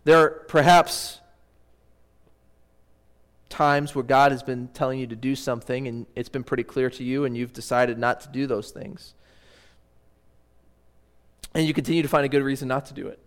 [0.08, 1.20] There are perhaps
[3.50, 6.90] times where God has been telling you to do something and it's been pretty clear
[6.92, 9.16] to you and you've decided not to do those things.
[11.54, 13.20] And you continue to find a good reason not to do it.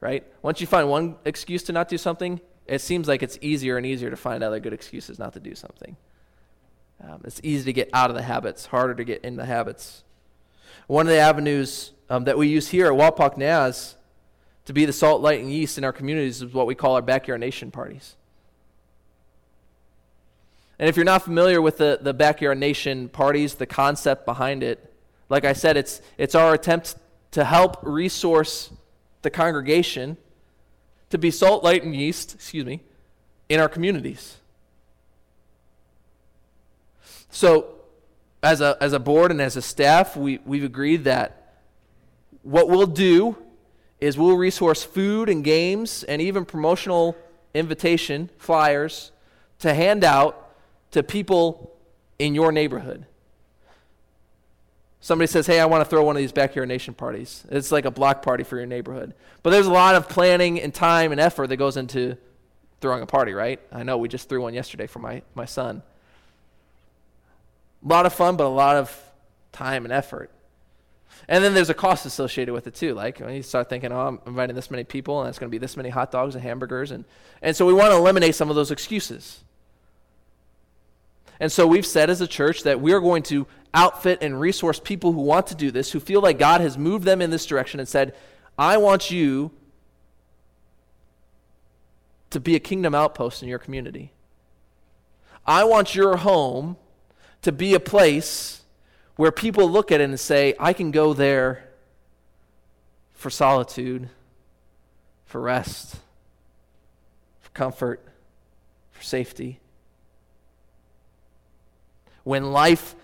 [0.00, 0.24] Right?
[0.42, 3.84] Once you find one excuse to not do something, it seems like it's easier and
[3.84, 5.96] easier to find other good excuses not to do something.
[7.02, 10.04] Um, it's easy to get out of the habits, harder to get in the habits.
[10.86, 13.96] One of the avenues um, that we use here at Wapak Naz
[14.66, 17.02] to be the salt, light, and yeast in our communities is what we call our
[17.02, 18.16] backyard nation parties.
[20.78, 24.92] And if you're not familiar with the, the backyard nation parties, the concept behind it,
[25.28, 26.96] like I said, it's, it's our attempt
[27.32, 28.70] to help resource
[29.22, 30.16] the congregation
[31.10, 32.80] to be salt, light, and yeast, excuse me,
[33.48, 34.38] in our communities.
[37.30, 37.70] So,
[38.42, 41.54] as a, as a board and as a staff, we, we've agreed that
[42.42, 43.36] what we'll do
[44.00, 47.16] is we'll resource food and games and even promotional
[47.54, 49.12] invitation flyers
[49.60, 50.56] to hand out
[50.90, 51.72] to people
[52.18, 53.06] in your neighborhood.
[55.00, 57.44] Somebody says, Hey, I want to throw one of these backyard nation parties.
[57.50, 59.14] It's like a block party for your neighborhood.
[59.42, 62.16] But there's a lot of planning and time and effort that goes into
[62.80, 63.60] throwing a party, right?
[63.70, 65.82] I know we just threw one yesterday for my, my son.
[67.84, 69.12] A lot of fun, but a lot of
[69.52, 70.30] time and effort.
[71.28, 72.94] And then there's a cost associated with it too.
[72.94, 75.54] Like when you start thinking, oh, I'm inviting this many people, and it's going to
[75.54, 77.04] be this many hot dogs and hamburgers, and
[77.42, 79.42] and so we want to eliminate some of those excuses.
[81.40, 84.78] And so we've said as a church that we are going to outfit and resource
[84.78, 87.44] people who want to do this, who feel like God has moved them in this
[87.44, 88.14] direction and said,
[88.56, 89.50] I want you
[92.30, 94.12] to be a kingdom outpost in your community.
[95.46, 96.76] I want your home
[97.42, 98.63] to be a place
[99.16, 101.68] where people look at it and say, I can go there
[103.12, 104.08] for solitude,
[105.26, 105.96] for rest,
[107.40, 108.04] for comfort,
[108.90, 109.60] for safety.
[112.24, 112.94] When life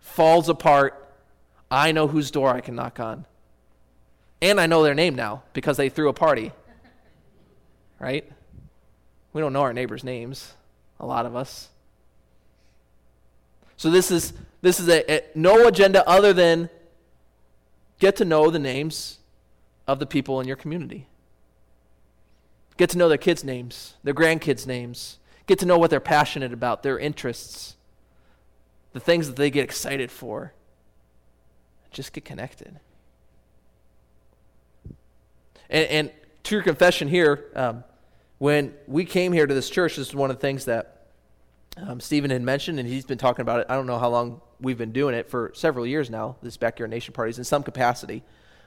[0.00, 0.98] falls apart,
[1.70, 3.26] I know whose door I can knock on.
[4.40, 6.52] And I know their name now because they threw a party.
[8.00, 8.30] Right?
[9.32, 10.54] We don't know our neighbors' names,
[10.98, 11.68] a lot of us.
[13.76, 14.32] So this is
[14.62, 16.70] this is a, a, no agenda other than
[17.98, 19.18] get to know the names
[19.86, 21.06] of the people in your community.
[22.76, 25.18] Get to know their kids' names, their grandkids' names.
[25.46, 27.76] Get to know what they're passionate about, their interests,
[28.92, 30.52] the things that they get excited for.
[31.90, 32.78] Just get connected.
[35.68, 36.10] And, and
[36.44, 37.84] to your confession here, um,
[38.38, 40.91] when we came here to this church, this is one of the things that
[41.76, 43.66] um, Stephen had mentioned, and he's been talking about it.
[43.68, 46.36] I don't know how long we've been doing it for several years now.
[46.42, 48.22] This backyard nation parties in some capacity.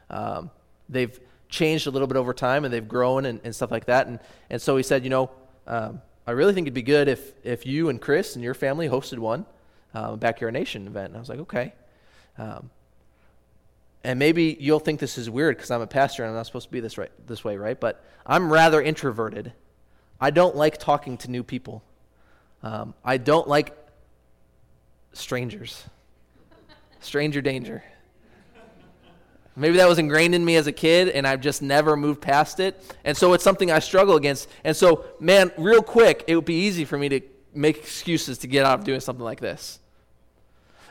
[0.09, 0.49] Um,
[0.89, 4.07] they've changed a little bit over time, and they've grown and, and stuff like that.
[4.07, 5.31] And and so he said, you know,
[5.67, 8.89] um, I really think it'd be good if if you and Chris and your family
[8.89, 9.45] hosted one
[9.93, 11.07] uh, backyard nation event.
[11.07, 11.73] And I was like, okay.
[12.37, 12.69] Um,
[14.03, 16.67] and maybe you'll think this is weird because I'm a pastor and I'm not supposed
[16.67, 17.79] to be this right this way, right?
[17.79, 19.53] But I'm rather introverted.
[20.19, 21.83] I don't like talking to new people.
[22.65, 23.77] Um, I don't like
[25.13, 25.83] strangers.
[26.99, 27.83] Stranger danger.
[29.55, 32.59] Maybe that was ingrained in me as a kid, and I've just never moved past
[32.59, 32.83] it.
[33.05, 34.49] And so it's something I struggle against.
[34.63, 37.21] And so, man, real quick, it would be easy for me to
[37.53, 39.79] make excuses to get out of doing something like this.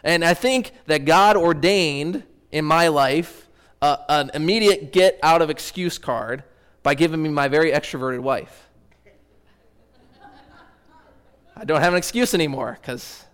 [0.04, 2.22] And I think that God ordained
[2.52, 3.48] in my life
[3.82, 6.44] uh, an immediate get out of excuse card
[6.84, 8.68] by giving me my very extroverted wife.
[11.56, 13.24] I don't have an excuse anymore because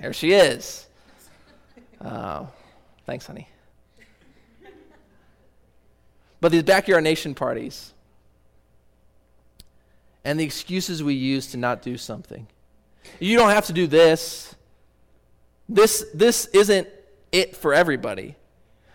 [0.00, 0.86] there she is.
[2.00, 2.46] Uh,
[3.06, 3.48] thanks, honey.
[6.40, 7.92] But these backyard nation parties
[10.24, 12.46] and the excuses we use to not do something.
[13.18, 14.54] You don't have to do this.
[15.68, 16.88] This, this isn't
[17.32, 18.36] it for everybody,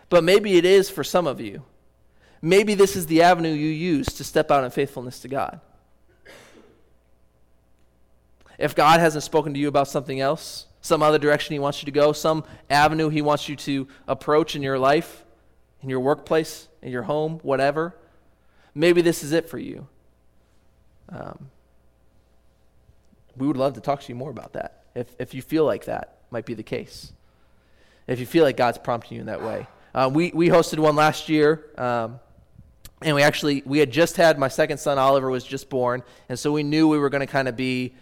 [0.09, 1.63] but maybe it is for some of you.
[2.41, 5.59] Maybe this is the avenue you use to step out in faithfulness to God.
[8.63, 11.85] If God hasn't spoken to you about something else, some other direction He wants you
[11.85, 15.25] to go, some avenue He wants you to approach in your life,
[15.81, 17.93] in your workplace, in your home, whatever,
[18.73, 19.89] maybe this is it for you.
[21.09, 21.49] Um,
[23.35, 25.83] we would love to talk to you more about that if, if you feel like
[25.85, 27.11] that might be the case.
[28.07, 29.67] If you feel like God's prompting you in that way.
[29.93, 31.65] Uh, we, we hosted one last year.
[31.77, 32.21] Um,
[33.01, 36.39] and we actually we had just had my second son oliver was just born and
[36.39, 37.93] so we knew we were going to kind of be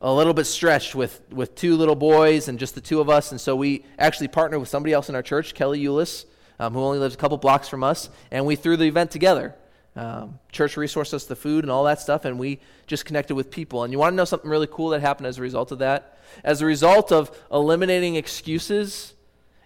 [0.00, 3.32] a little bit stretched with with two little boys and just the two of us
[3.32, 6.24] and so we actually partnered with somebody else in our church kelly eulis
[6.60, 9.54] um, who only lives a couple blocks from us, and we threw the event together.
[9.96, 13.50] Um, church resourced us the food and all that stuff, and we just connected with
[13.50, 13.82] people.
[13.82, 16.18] And you want to know something really cool that happened as a result of that?
[16.44, 19.14] As a result of eliminating excuses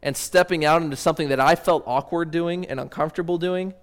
[0.05, 3.75] and stepping out into something that I felt awkward doing and uncomfortable doing,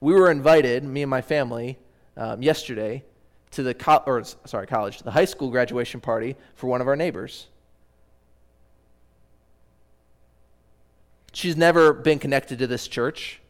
[0.00, 1.78] we were invited, me and my family,
[2.16, 3.04] um, yesterday
[3.54, 6.88] to the co- or sorry college, to the high school graduation party for one of
[6.88, 7.46] our neighbors.
[11.32, 13.40] She's never been connected to this church.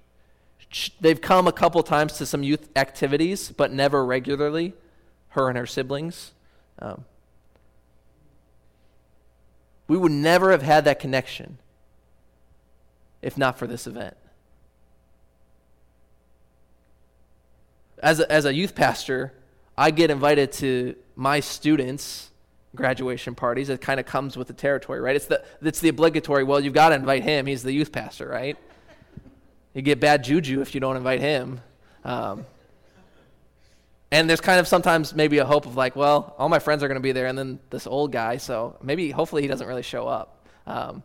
[1.01, 4.75] They've come a couple times to some youth activities, but never regularly,
[5.31, 6.33] her and her siblings.
[6.79, 7.05] Um,
[9.87, 11.59] we would never have had that connection
[13.25, 14.17] if not for this event.
[18.03, 19.33] As a, as a youth pastor,
[19.77, 22.31] I get invited to my students'
[22.75, 23.69] graduation parties.
[23.69, 25.17] It kind of comes with the territory, right?
[25.17, 27.47] It's the, it's the obligatory, well, you've got to invite him.
[27.47, 28.57] He's the youth pastor, right?
[29.75, 31.61] You get bad juju if you don't invite him.
[32.05, 32.47] Um,
[34.13, 36.89] and there's kind of sometimes maybe a hope of like, well, all my friends are
[36.89, 39.83] going to be there, and then this old guy, so maybe hopefully he doesn't really
[39.83, 40.47] show up.
[40.69, 41.03] Um,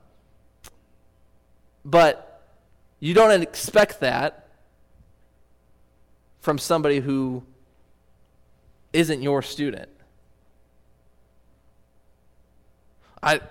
[1.83, 2.43] but
[2.99, 4.47] you don't expect that
[6.41, 7.43] from somebody who
[8.93, 9.89] isn't your student.
[13.21, 13.41] I,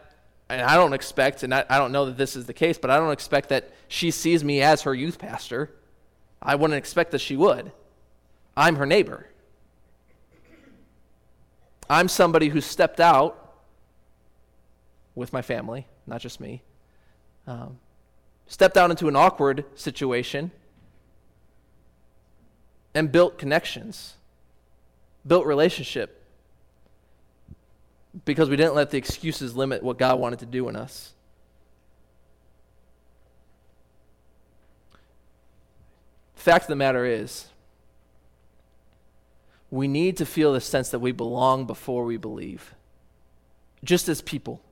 [0.49, 2.91] and I don't expect, and I, I don't know that this is the case, but
[2.91, 5.71] I don't expect that she sees me as her youth pastor.
[6.41, 7.73] I wouldn't expect that she would.
[8.57, 9.27] I'm her neighbor.
[11.91, 13.55] I'm somebody who stepped out
[15.15, 16.63] with my family, not just me,
[17.47, 17.79] um,
[18.47, 20.51] stepped out into an awkward situation
[22.95, 24.15] and built connections,
[25.27, 26.25] built relationship
[28.25, 31.13] because we didn't let the excuses limit what God wanted to do in us.
[36.35, 37.49] Fact of the matter is,
[39.71, 42.75] we need to feel the sense that we belong before we believe,
[43.85, 44.63] just as people.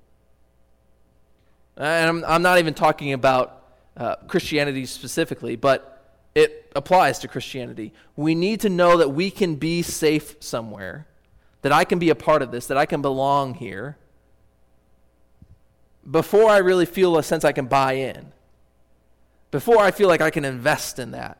[1.77, 3.65] And I'm, I'm not even talking about
[3.97, 5.96] uh, Christianity specifically, but
[6.37, 7.95] it applies to Christianity.
[8.15, 11.07] We need to know that we can be safe somewhere
[11.63, 13.97] that I can be a part of this, that I can belong here
[16.09, 18.33] before I really feel a sense I can buy in,
[19.51, 21.39] before I feel like I can invest in that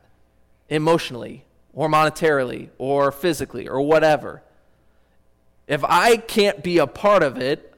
[0.67, 4.41] emotionally or monetarily or physically or whatever,
[5.67, 7.73] if I can't be a part of it,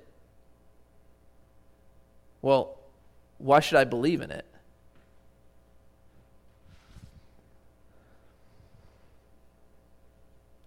[2.41, 2.77] well,
[3.37, 4.45] why should I believe in it?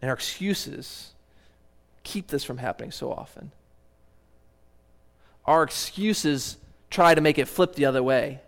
[0.03, 1.12] And our excuses
[2.03, 3.53] keep this from happening so often.
[5.46, 6.59] Our excuses
[6.90, 8.40] try to make it flip the other way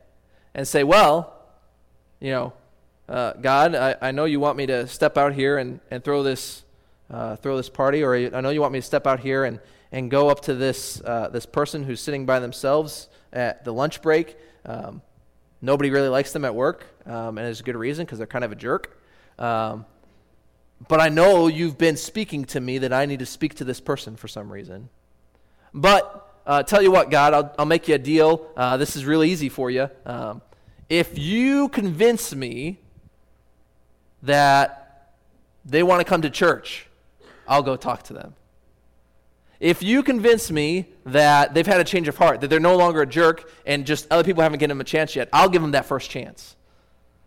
[0.54, 1.32] and say, well,
[2.20, 2.52] you know,
[3.08, 6.22] uh, God, I, I know you want me to step out here and, and throw
[6.22, 6.64] this
[7.10, 9.60] uh, throw this party, or I know you want me to step out here and,
[9.92, 14.00] and go up to this uh, this person who's sitting by themselves at the lunch
[14.00, 14.36] break.
[14.64, 15.02] Um,
[15.60, 18.44] nobody really likes them at work, um, and there's a good reason because they're kind
[18.44, 18.98] of a jerk.
[19.38, 19.84] Um,
[20.88, 23.80] but I know you've been speaking to me that I need to speak to this
[23.80, 24.88] person for some reason.
[25.72, 28.46] But uh, tell you what, God, I'll, I'll make you a deal.
[28.56, 29.88] Uh, this is really easy for you.
[30.04, 30.42] Um,
[30.88, 32.78] if you convince me
[34.22, 35.14] that
[35.64, 36.86] they want to come to church,
[37.48, 38.34] I'll go talk to them.
[39.60, 43.00] If you convince me that they've had a change of heart, that they're no longer
[43.02, 45.70] a jerk, and just other people haven't given them a chance yet, I'll give them
[45.70, 46.56] that first chance.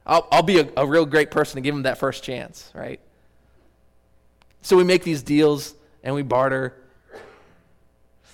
[0.05, 2.99] I'll, I'll be a, a real great person to give them that first chance, right?
[4.67, 6.73] So we make these deals and we barter.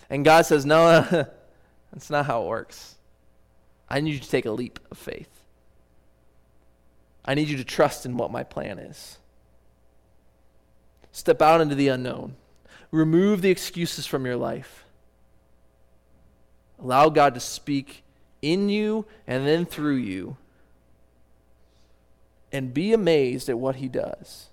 [0.09, 1.01] And God says, No,
[1.91, 2.95] that's not how it works.
[3.87, 5.29] I need you to take a leap of faith.
[7.23, 9.19] I need you to trust in what my plan is.
[11.11, 12.35] Step out into the unknown.
[12.89, 14.85] Remove the excuses from your life.
[16.81, 18.01] Allow God to speak
[18.41, 20.37] in you and then through you.
[22.51, 24.49] And be amazed at what He does.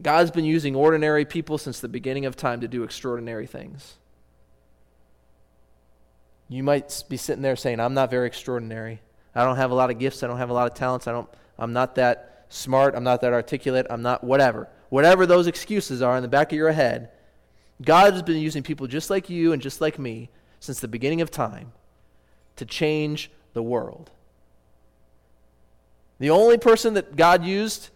[0.00, 3.94] God's been using ordinary people since the beginning of time to do extraordinary things.
[6.48, 9.00] You might be sitting there saying, I'm not very extraordinary.
[9.34, 10.22] I don't have a lot of gifts.
[10.22, 11.06] I don't have a lot of talents.
[11.06, 11.28] I don't,
[11.58, 12.94] I'm not that smart.
[12.94, 13.86] I'm not that articulate.
[13.90, 14.68] I'm not whatever.
[14.90, 17.10] Whatever those excuses are in the back of your head,
[17.82, 20.30] God has been using people just like you and just like me
[20.60, 21.72] since the beginning of time
[22.56, 24.10] to change the world.
[26.18, 27.90] The only person that God used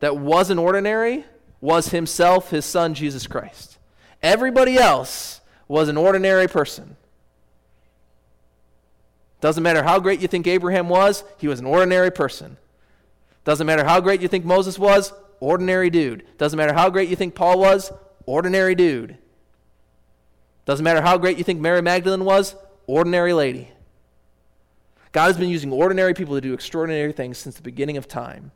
[0.00, 1.24] that wasn't ordinary
[1.60, 3.78] was himself, his son, Jesus Christ.
[4.22, 6.96] Everybody else was an ordinary person.
[9.40, 12.56] Doesn't matter how great you think Abraham was, he was an ordinary person.
[13.44, 16.24] Doesn't matter how great you think Moses was, ordinary dude.
[16.36, 17.90] Doesn't matter how great you think Paul was,
[18.26, 19.16] ordinary dude.
[20.66, 22.54] Doesn't matter how great you think Mary Magdalene was,
[22.86, 23.70] ordinary lady.
[25.12, 28.52] God has been using ordinary people to do extraordinary things since the beginning of time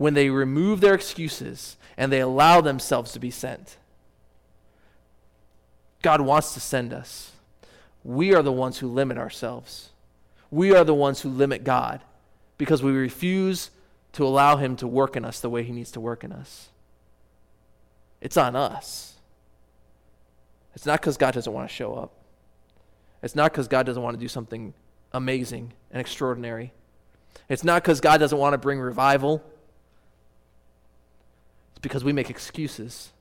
[0.00, 3.76] when they remove their excuses and they allow themselves to be sent.
[6.00, 7.32] God wants to send us.
[8.02, 9.90] We are the ones who limit ourselves.
[10.50, 12.00] We are the ones who limit God
[12.56, 13.68] because we refuse
[14.14, 16.70] to allow Him to work in us the way He needs to work in us.
[18.22, 19.16] It's on us.
[20.74, 22.12] It's not because God doesn't want to show up.
[23.22, 24.72] It's not because God doesn't want to do something
[25.12, 26.72] amazing and extraordinary.
[27.50, 29.44] It's not because God doesn't want to bring revival
[31.80, 33.12] because we make excuses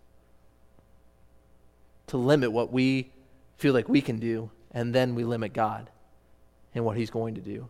[2.07, 3.12] to limit what we
[3.57, 5.89] feel like we can do, and then we limit God
[6.74, 7.70] and what He's going to do.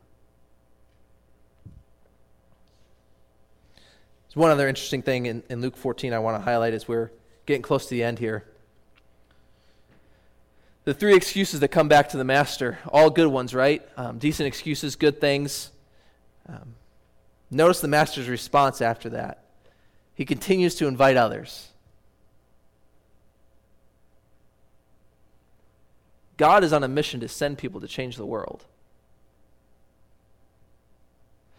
[4.36, 7.12] One other interesting thing in, in Luke 14 I want to highlight as we're
[7.46, 8.46] getting close to the end here.
[10.86, 13.86] The three excuses that come back to the master, all good ones, right?
[13.98, 15.72] Um, decent excuses, good things.
[16.48, 16.76] Um,
[17.52, 19.44] notice the master's response after that
[20.20, 21.70] he continues to invite others.
[26.36, 28.66] God is on a mission to send people to change the world.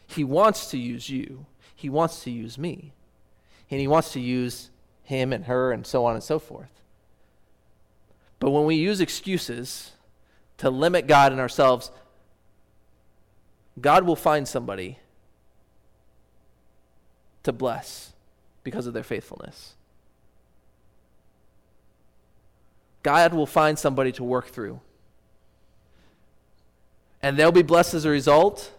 [0.08, 1.46] He wants to use you.
[1.74, 2.92] He wants to use me.
[3.70, 4.68] And he wants to use
[5.04, 6.82] him and her and so on and so forth.
[8.40, 9.92] But when we use excuses
[10.58, 11.90] to limit God and ourselves,
[13.80, 14.98] God will find somebody
[17.42, 18.12] to bless
[18.62, 19.74] because of their faithfulness.
[23.02, 24.80] God will find somebody to work through.
[27.22, 28.72] And they'll be blessed as a result,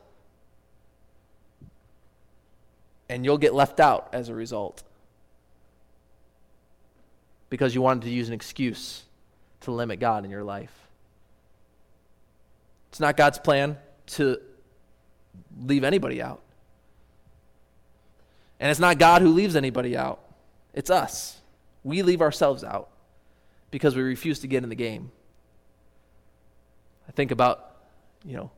[3.10, 4.84] and you'll get left out as a result
[7.50, 9.04] because you wanted to use an excuse
[9.62, 10.74] to limit God in your life.
[12.90, 13.78] It's not God's plan
[14.08, 14.40] to
[15.62, 16.42] leave anybody out.
[18.62, 20.22] And it's not God who leaves anybody out,
[20.74, 21.41] it's us.
[21.84, 22.89] We leave ourselves out
[23.72, 25.12] because we refuse to get in the game.
[27.09, 27.76] I think about,
[28.24, 28.51] you know,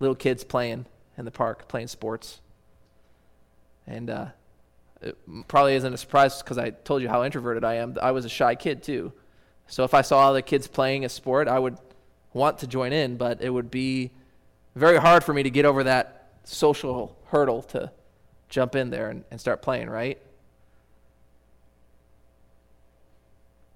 [0.00, 0.84] little kids playing
[1.16, 2.40] in the park, playing sports.
[3.86, 4.26] And uh,
[5.00, 5.16] it
[5.46, 7.96] probably isn't a surprise because I told you how introverted I am.
[8.02, 9.12] I was a shy kid too.
[9.68, 11.78] So if I saw other kids playing a sport, I would
[12.32, 14.10] want to join in, but it would be
[14.74, 17.92] very hard for me to get over that social hurdle to
[18.48, 20.18] jump in there and, and start playing, right?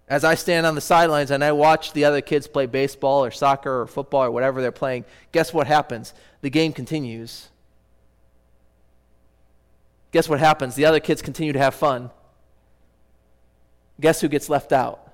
[0.08, 3.30] As I stand on the sidelines and I watch the other kids play baseball or
[3.30, 6.14] soccer or football or whatever they're playing, guess what happens?
[6.40, 7.48] The game continues.
[10.10, 10.74] Guess what happens?
[10.74, 12.10] The other kids continue to have fun.
[14.00, 15.12] Guess who gets left out?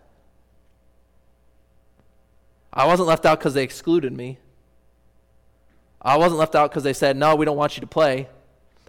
[2.73, 4.39] I wasn't left out because they excluded me.
[6.01, 8.29] I wasn't left out because they said, no, we don't want you to play.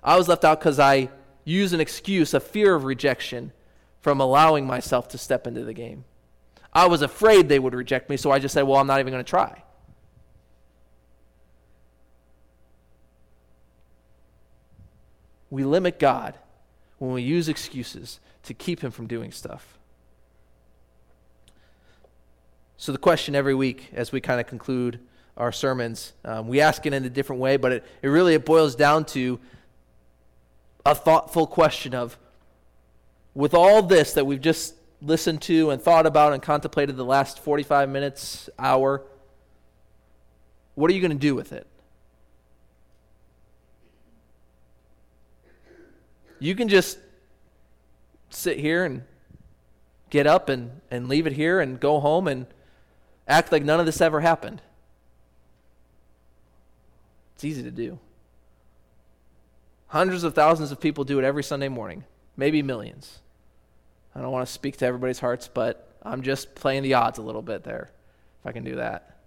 [0.03, 1.09] I was left out because I
[1.43, 3.51] used an excuse, a fear of rejection,
[4.01, 6.05] from allowing myself to step into the game.
[6.71, 9.11] I was afraid they would reject me, so I just said, Well, I'm not even
[9.11, 9.63] going to try.
[15.49, 16.35] We limit God
[16.99, 19.77] when we use excuses to keep Him from doing stuff.
[22.77, 24.99] So, the question every week as we kind of conclude
[25.35, 28.45] our sermons, um, we ask it in a different way, but it, it really it
[28.45, 29.39] boils down to
[30.87, 32.17] a thoughtful question of
[33.35, 37.39] with all this that we've just listened to and thought about and contemplated the last
[37.39, 39.03] 45 minutes, hour,
[40.75, 41.67] what are you going to do with it?
[46.39, 46.99] You can just
[48.29, 49.03] sit here and
[50.09, 52.45] get up and, and leave it here and go home and
[53.27, 54.61] act like none of this ever happened.
[57.35, 57.99] It's easy to do.
[59.87, 62.03] Hundreds of thousands of people do it every Sunday morning,
[62.35, 63.19] maybe millions.
[64.15, 67.21] I don't want to speak to everybody's hearts, but I'm just playing the odds a
[67.21, 67.89] little bit there,
[68.41, 69.17] if I can do that.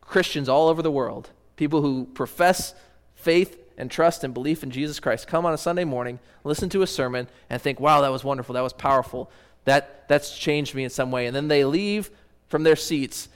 [0.00, 2.74] Christians all over the world, people who profess
[3.14, 6.82] faith and trust and belief in Jesus Christ, come on a Sunday morning, listen to
[6.82, 9.30] a sermon, and think, wow, that was wonderful, that was powerful,
[9.64, 11.26] that, that's changed me in some way.
[11.26, 12.10] And then they leave
[12.48, 13.28] from their seats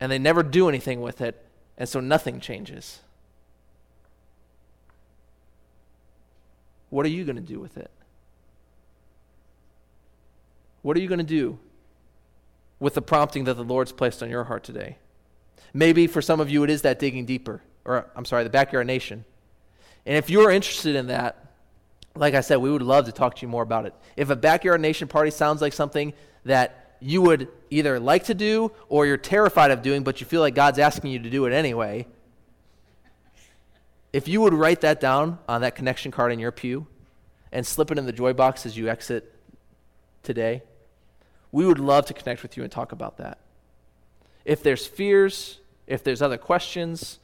[0.00, 1.44] and they never do anything with it,
[1.76, 3.00] and so nothing changes.
[6.90, 7.90] What are you going to do with it?
[10.82, 11.58] What are you going to do
[12.80, 14.96] with the prompting that the Lord's placed on your heart today?
[15.74, 18.86] Maybe for some of you it is that digging deeper, or I'm sorry, the backyard
[18.86, 19.24] nation.
[20.06, 21.44] And if you're interested in that,
[22.14, 23.94] like I said, we would love to talk to you more about it.
[24.16, 26.14] If a backyard nation party sounds like something
[26.44, 30.40] that you would either like to do or you're terrified of doing, but you feel
[30.40, 32.06] like God's asking you to do it anyway,
[34.12, 36.86] if you would write that down on that connection card in your pew
[37.52, 39.34] and slip it in the joy box as you exit
[40.22, 40.62] today,
[41.52, 43.38] we would love to connect with you and talk about that.
[44.44, 47.18] If there's fears, if there's other questions,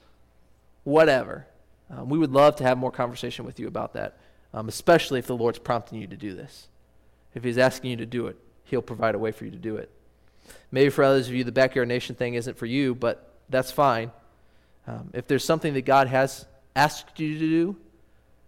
[0.84, 1.46] whatever,
[1.90, 4.18] um, we would love to have more conversation with you about that,
[4.52, 6.68] um, especially if the Lord's prompting you to do this.
[7.34, 9.76] If He's asking you to do it, He'll provide a way for you to do
[9.76, 9.90] it.
[10.70, 14.10] Maybe for others of you, the Backyard Nation thing isn't for you, but that's fine.
[14.86, 16.46] Um, if there's something that God has
[16.76, 17.76] asked you to do,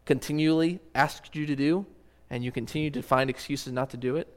[0.05, 1.87] continually asked you to do,
[2.31, 4.37] and you continue to find excuses not to do it,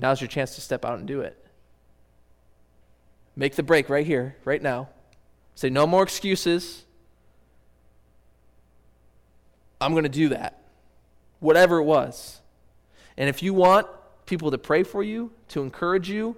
[0.00, 1.36] Now's your chance to step out and do it.
[3.36, 4.88] Make the break right here, right now.
[5.54, 6.84] Say, no more excuses.
[9.80, 10.62] I'm going to do that.
[11.40, 12.40] Whatever it was.
[13.16, 13.86] And if you want
[14.26, 16.36] people to pray for you, to encourage you,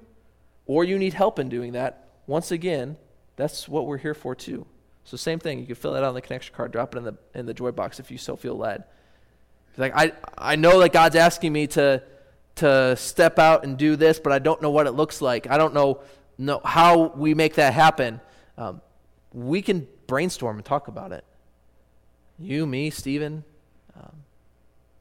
[0.66, 2.96] or you need help in doing that, once again,
[3.36, 4.66] that's what we're here for too.
[5.06, 7.04] So same thing, you can fill that out on the connection card, drop it in
[7.04, 8.84] the in the joy box if you so feel led.
[9.78, 12.02] Like I I know that God's asking me to
[12.56, 15.48] to step out and do this, but I don't know what it looks like.
[15.48, 16.00] I don't know,
[16.38, 18.20] know how we make that happen.
[18.58, 18.80] Um,
[19.32, 21.24] we can brainstorm and talk about it.
[22.38, 23.44] You, me, Stephen,
[23.94, 24.24] um,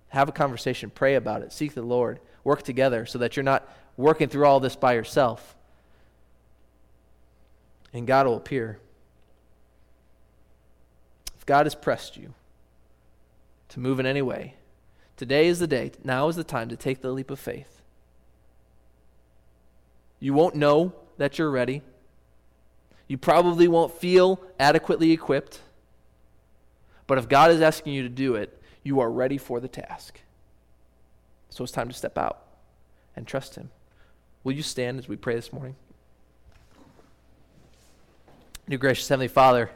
[0.09, 3.67] have a conversation, pray about it, seek the Lord, work together so that you're not
[3.97, 5.55] working through all this by yourself.
[7.93, 8.79] And God will appear.
[11.45, 12.33] God has pressed you
[13.69, 14.55] to move in any way,
[15.17, 15.91] Today is the day.
[16.03, 17.81] Now is the time to take the leap of faith.
[20.19, 21.81] You won't know that you're ready.
[23.07, 25.61] You probably won't feel adequately equipped.
[27.07, 30.19] But if God is asking you to do it, you are ready for the task.
[31.49, 32.41] So it's time to step out
[33.15, 33.69] and trust Him.
[34.43, 35.75] Will you stand as we pray this morning?
[38.67, 39.69] New gracious Heavenly Father,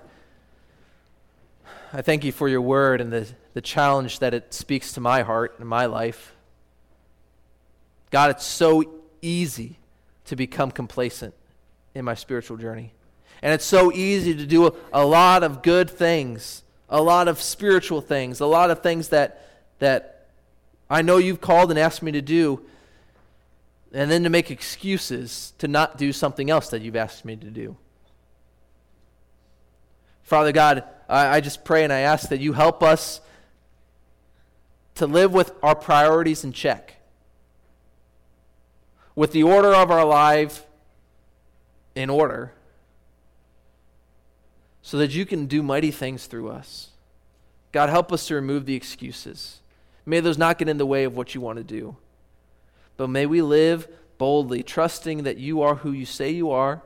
[1.91, 5.23] I thank you for your word and the, the challenge that it speaks to my
[5.23, 6.33] heart and my life.
[8.11, 8.83] God, it's so
[9.21, 9.79] easy
[10.25, 11.33] to become complacent.
[11.95, 12.93] in my spiritual journey.
[13.41, 17.41] And it's so easy to do a, a lot of good things, a lot of
[17.41, 19.47] spiritual things, a lot of things that,
[19.79, 20.27] that
[20.89, 22.61] I know you've called and asked me to do,
[23.93, 27.49] and then to make excuses to not do something else that you've asked me to
[27.49, 27.77] do.
[30.29, 33.19] Father God, I, I just pray and I ask that you help us
[34.93, 36.97] to live with our priorities in check,
[39.15, 40.67] with the order of our life
[41.95, 42.53] in order,
[44.83, 46.89] so that you can do mighty things through us.
[47.71, 49.61] God, help us to remove the excuses.
[50.05, 51.97] May those not get in the way of what you want to do.
[52.97, 53.87] But may we live
[54.19, 56.83] boldly, trusting that you are who you say you are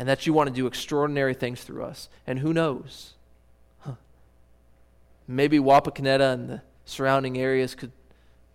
[0.00, 2.08] and that you want to do extraordinary things through us.
[2.26, 3.12] And who knows?
[3.80, 3.96] Huh.
[5.28, 7.92] Maybe Wapakoneta and the surrounding areas could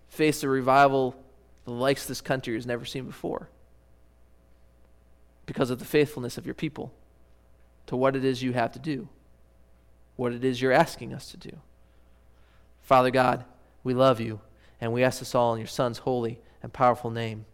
[0.10, 1.16] face a revival
[1.66, 3.48] the likes this country has never seen before
[5.46, 6.92] because of the faithfulness of your people
[7.86, 9.08] to what it is you have to do,
[10.16, 11.52] what it is you're asking us to do.
[12.82, 13.46] Father God,
[13.84, 14.40] we love you,
[14.82, 17.46] and we ask this all in your Son's holy and powerful name.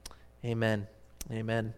[0.46, 0.88] Amen.
[1.30, 1.74] Amen.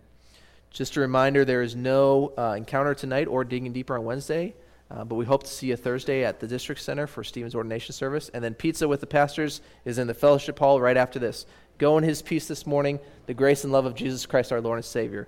[0.73, 4.55] Just a reminder there is no uh, encounter tonight or digging deeper on Wednesday,
[4.89, 7.93] uh, but we hope to see you Thursday at the District Center for Stephen's ordination
[7.93, 8.29] service.
[8.33, 11.45] And then pizza with the pastors is in the fellowship hall right after this.
[11.77, 14.77] Go in his peace this morning, the grace and love of Jesus Christ, our Lord
[14.77, 15.27] and Savior.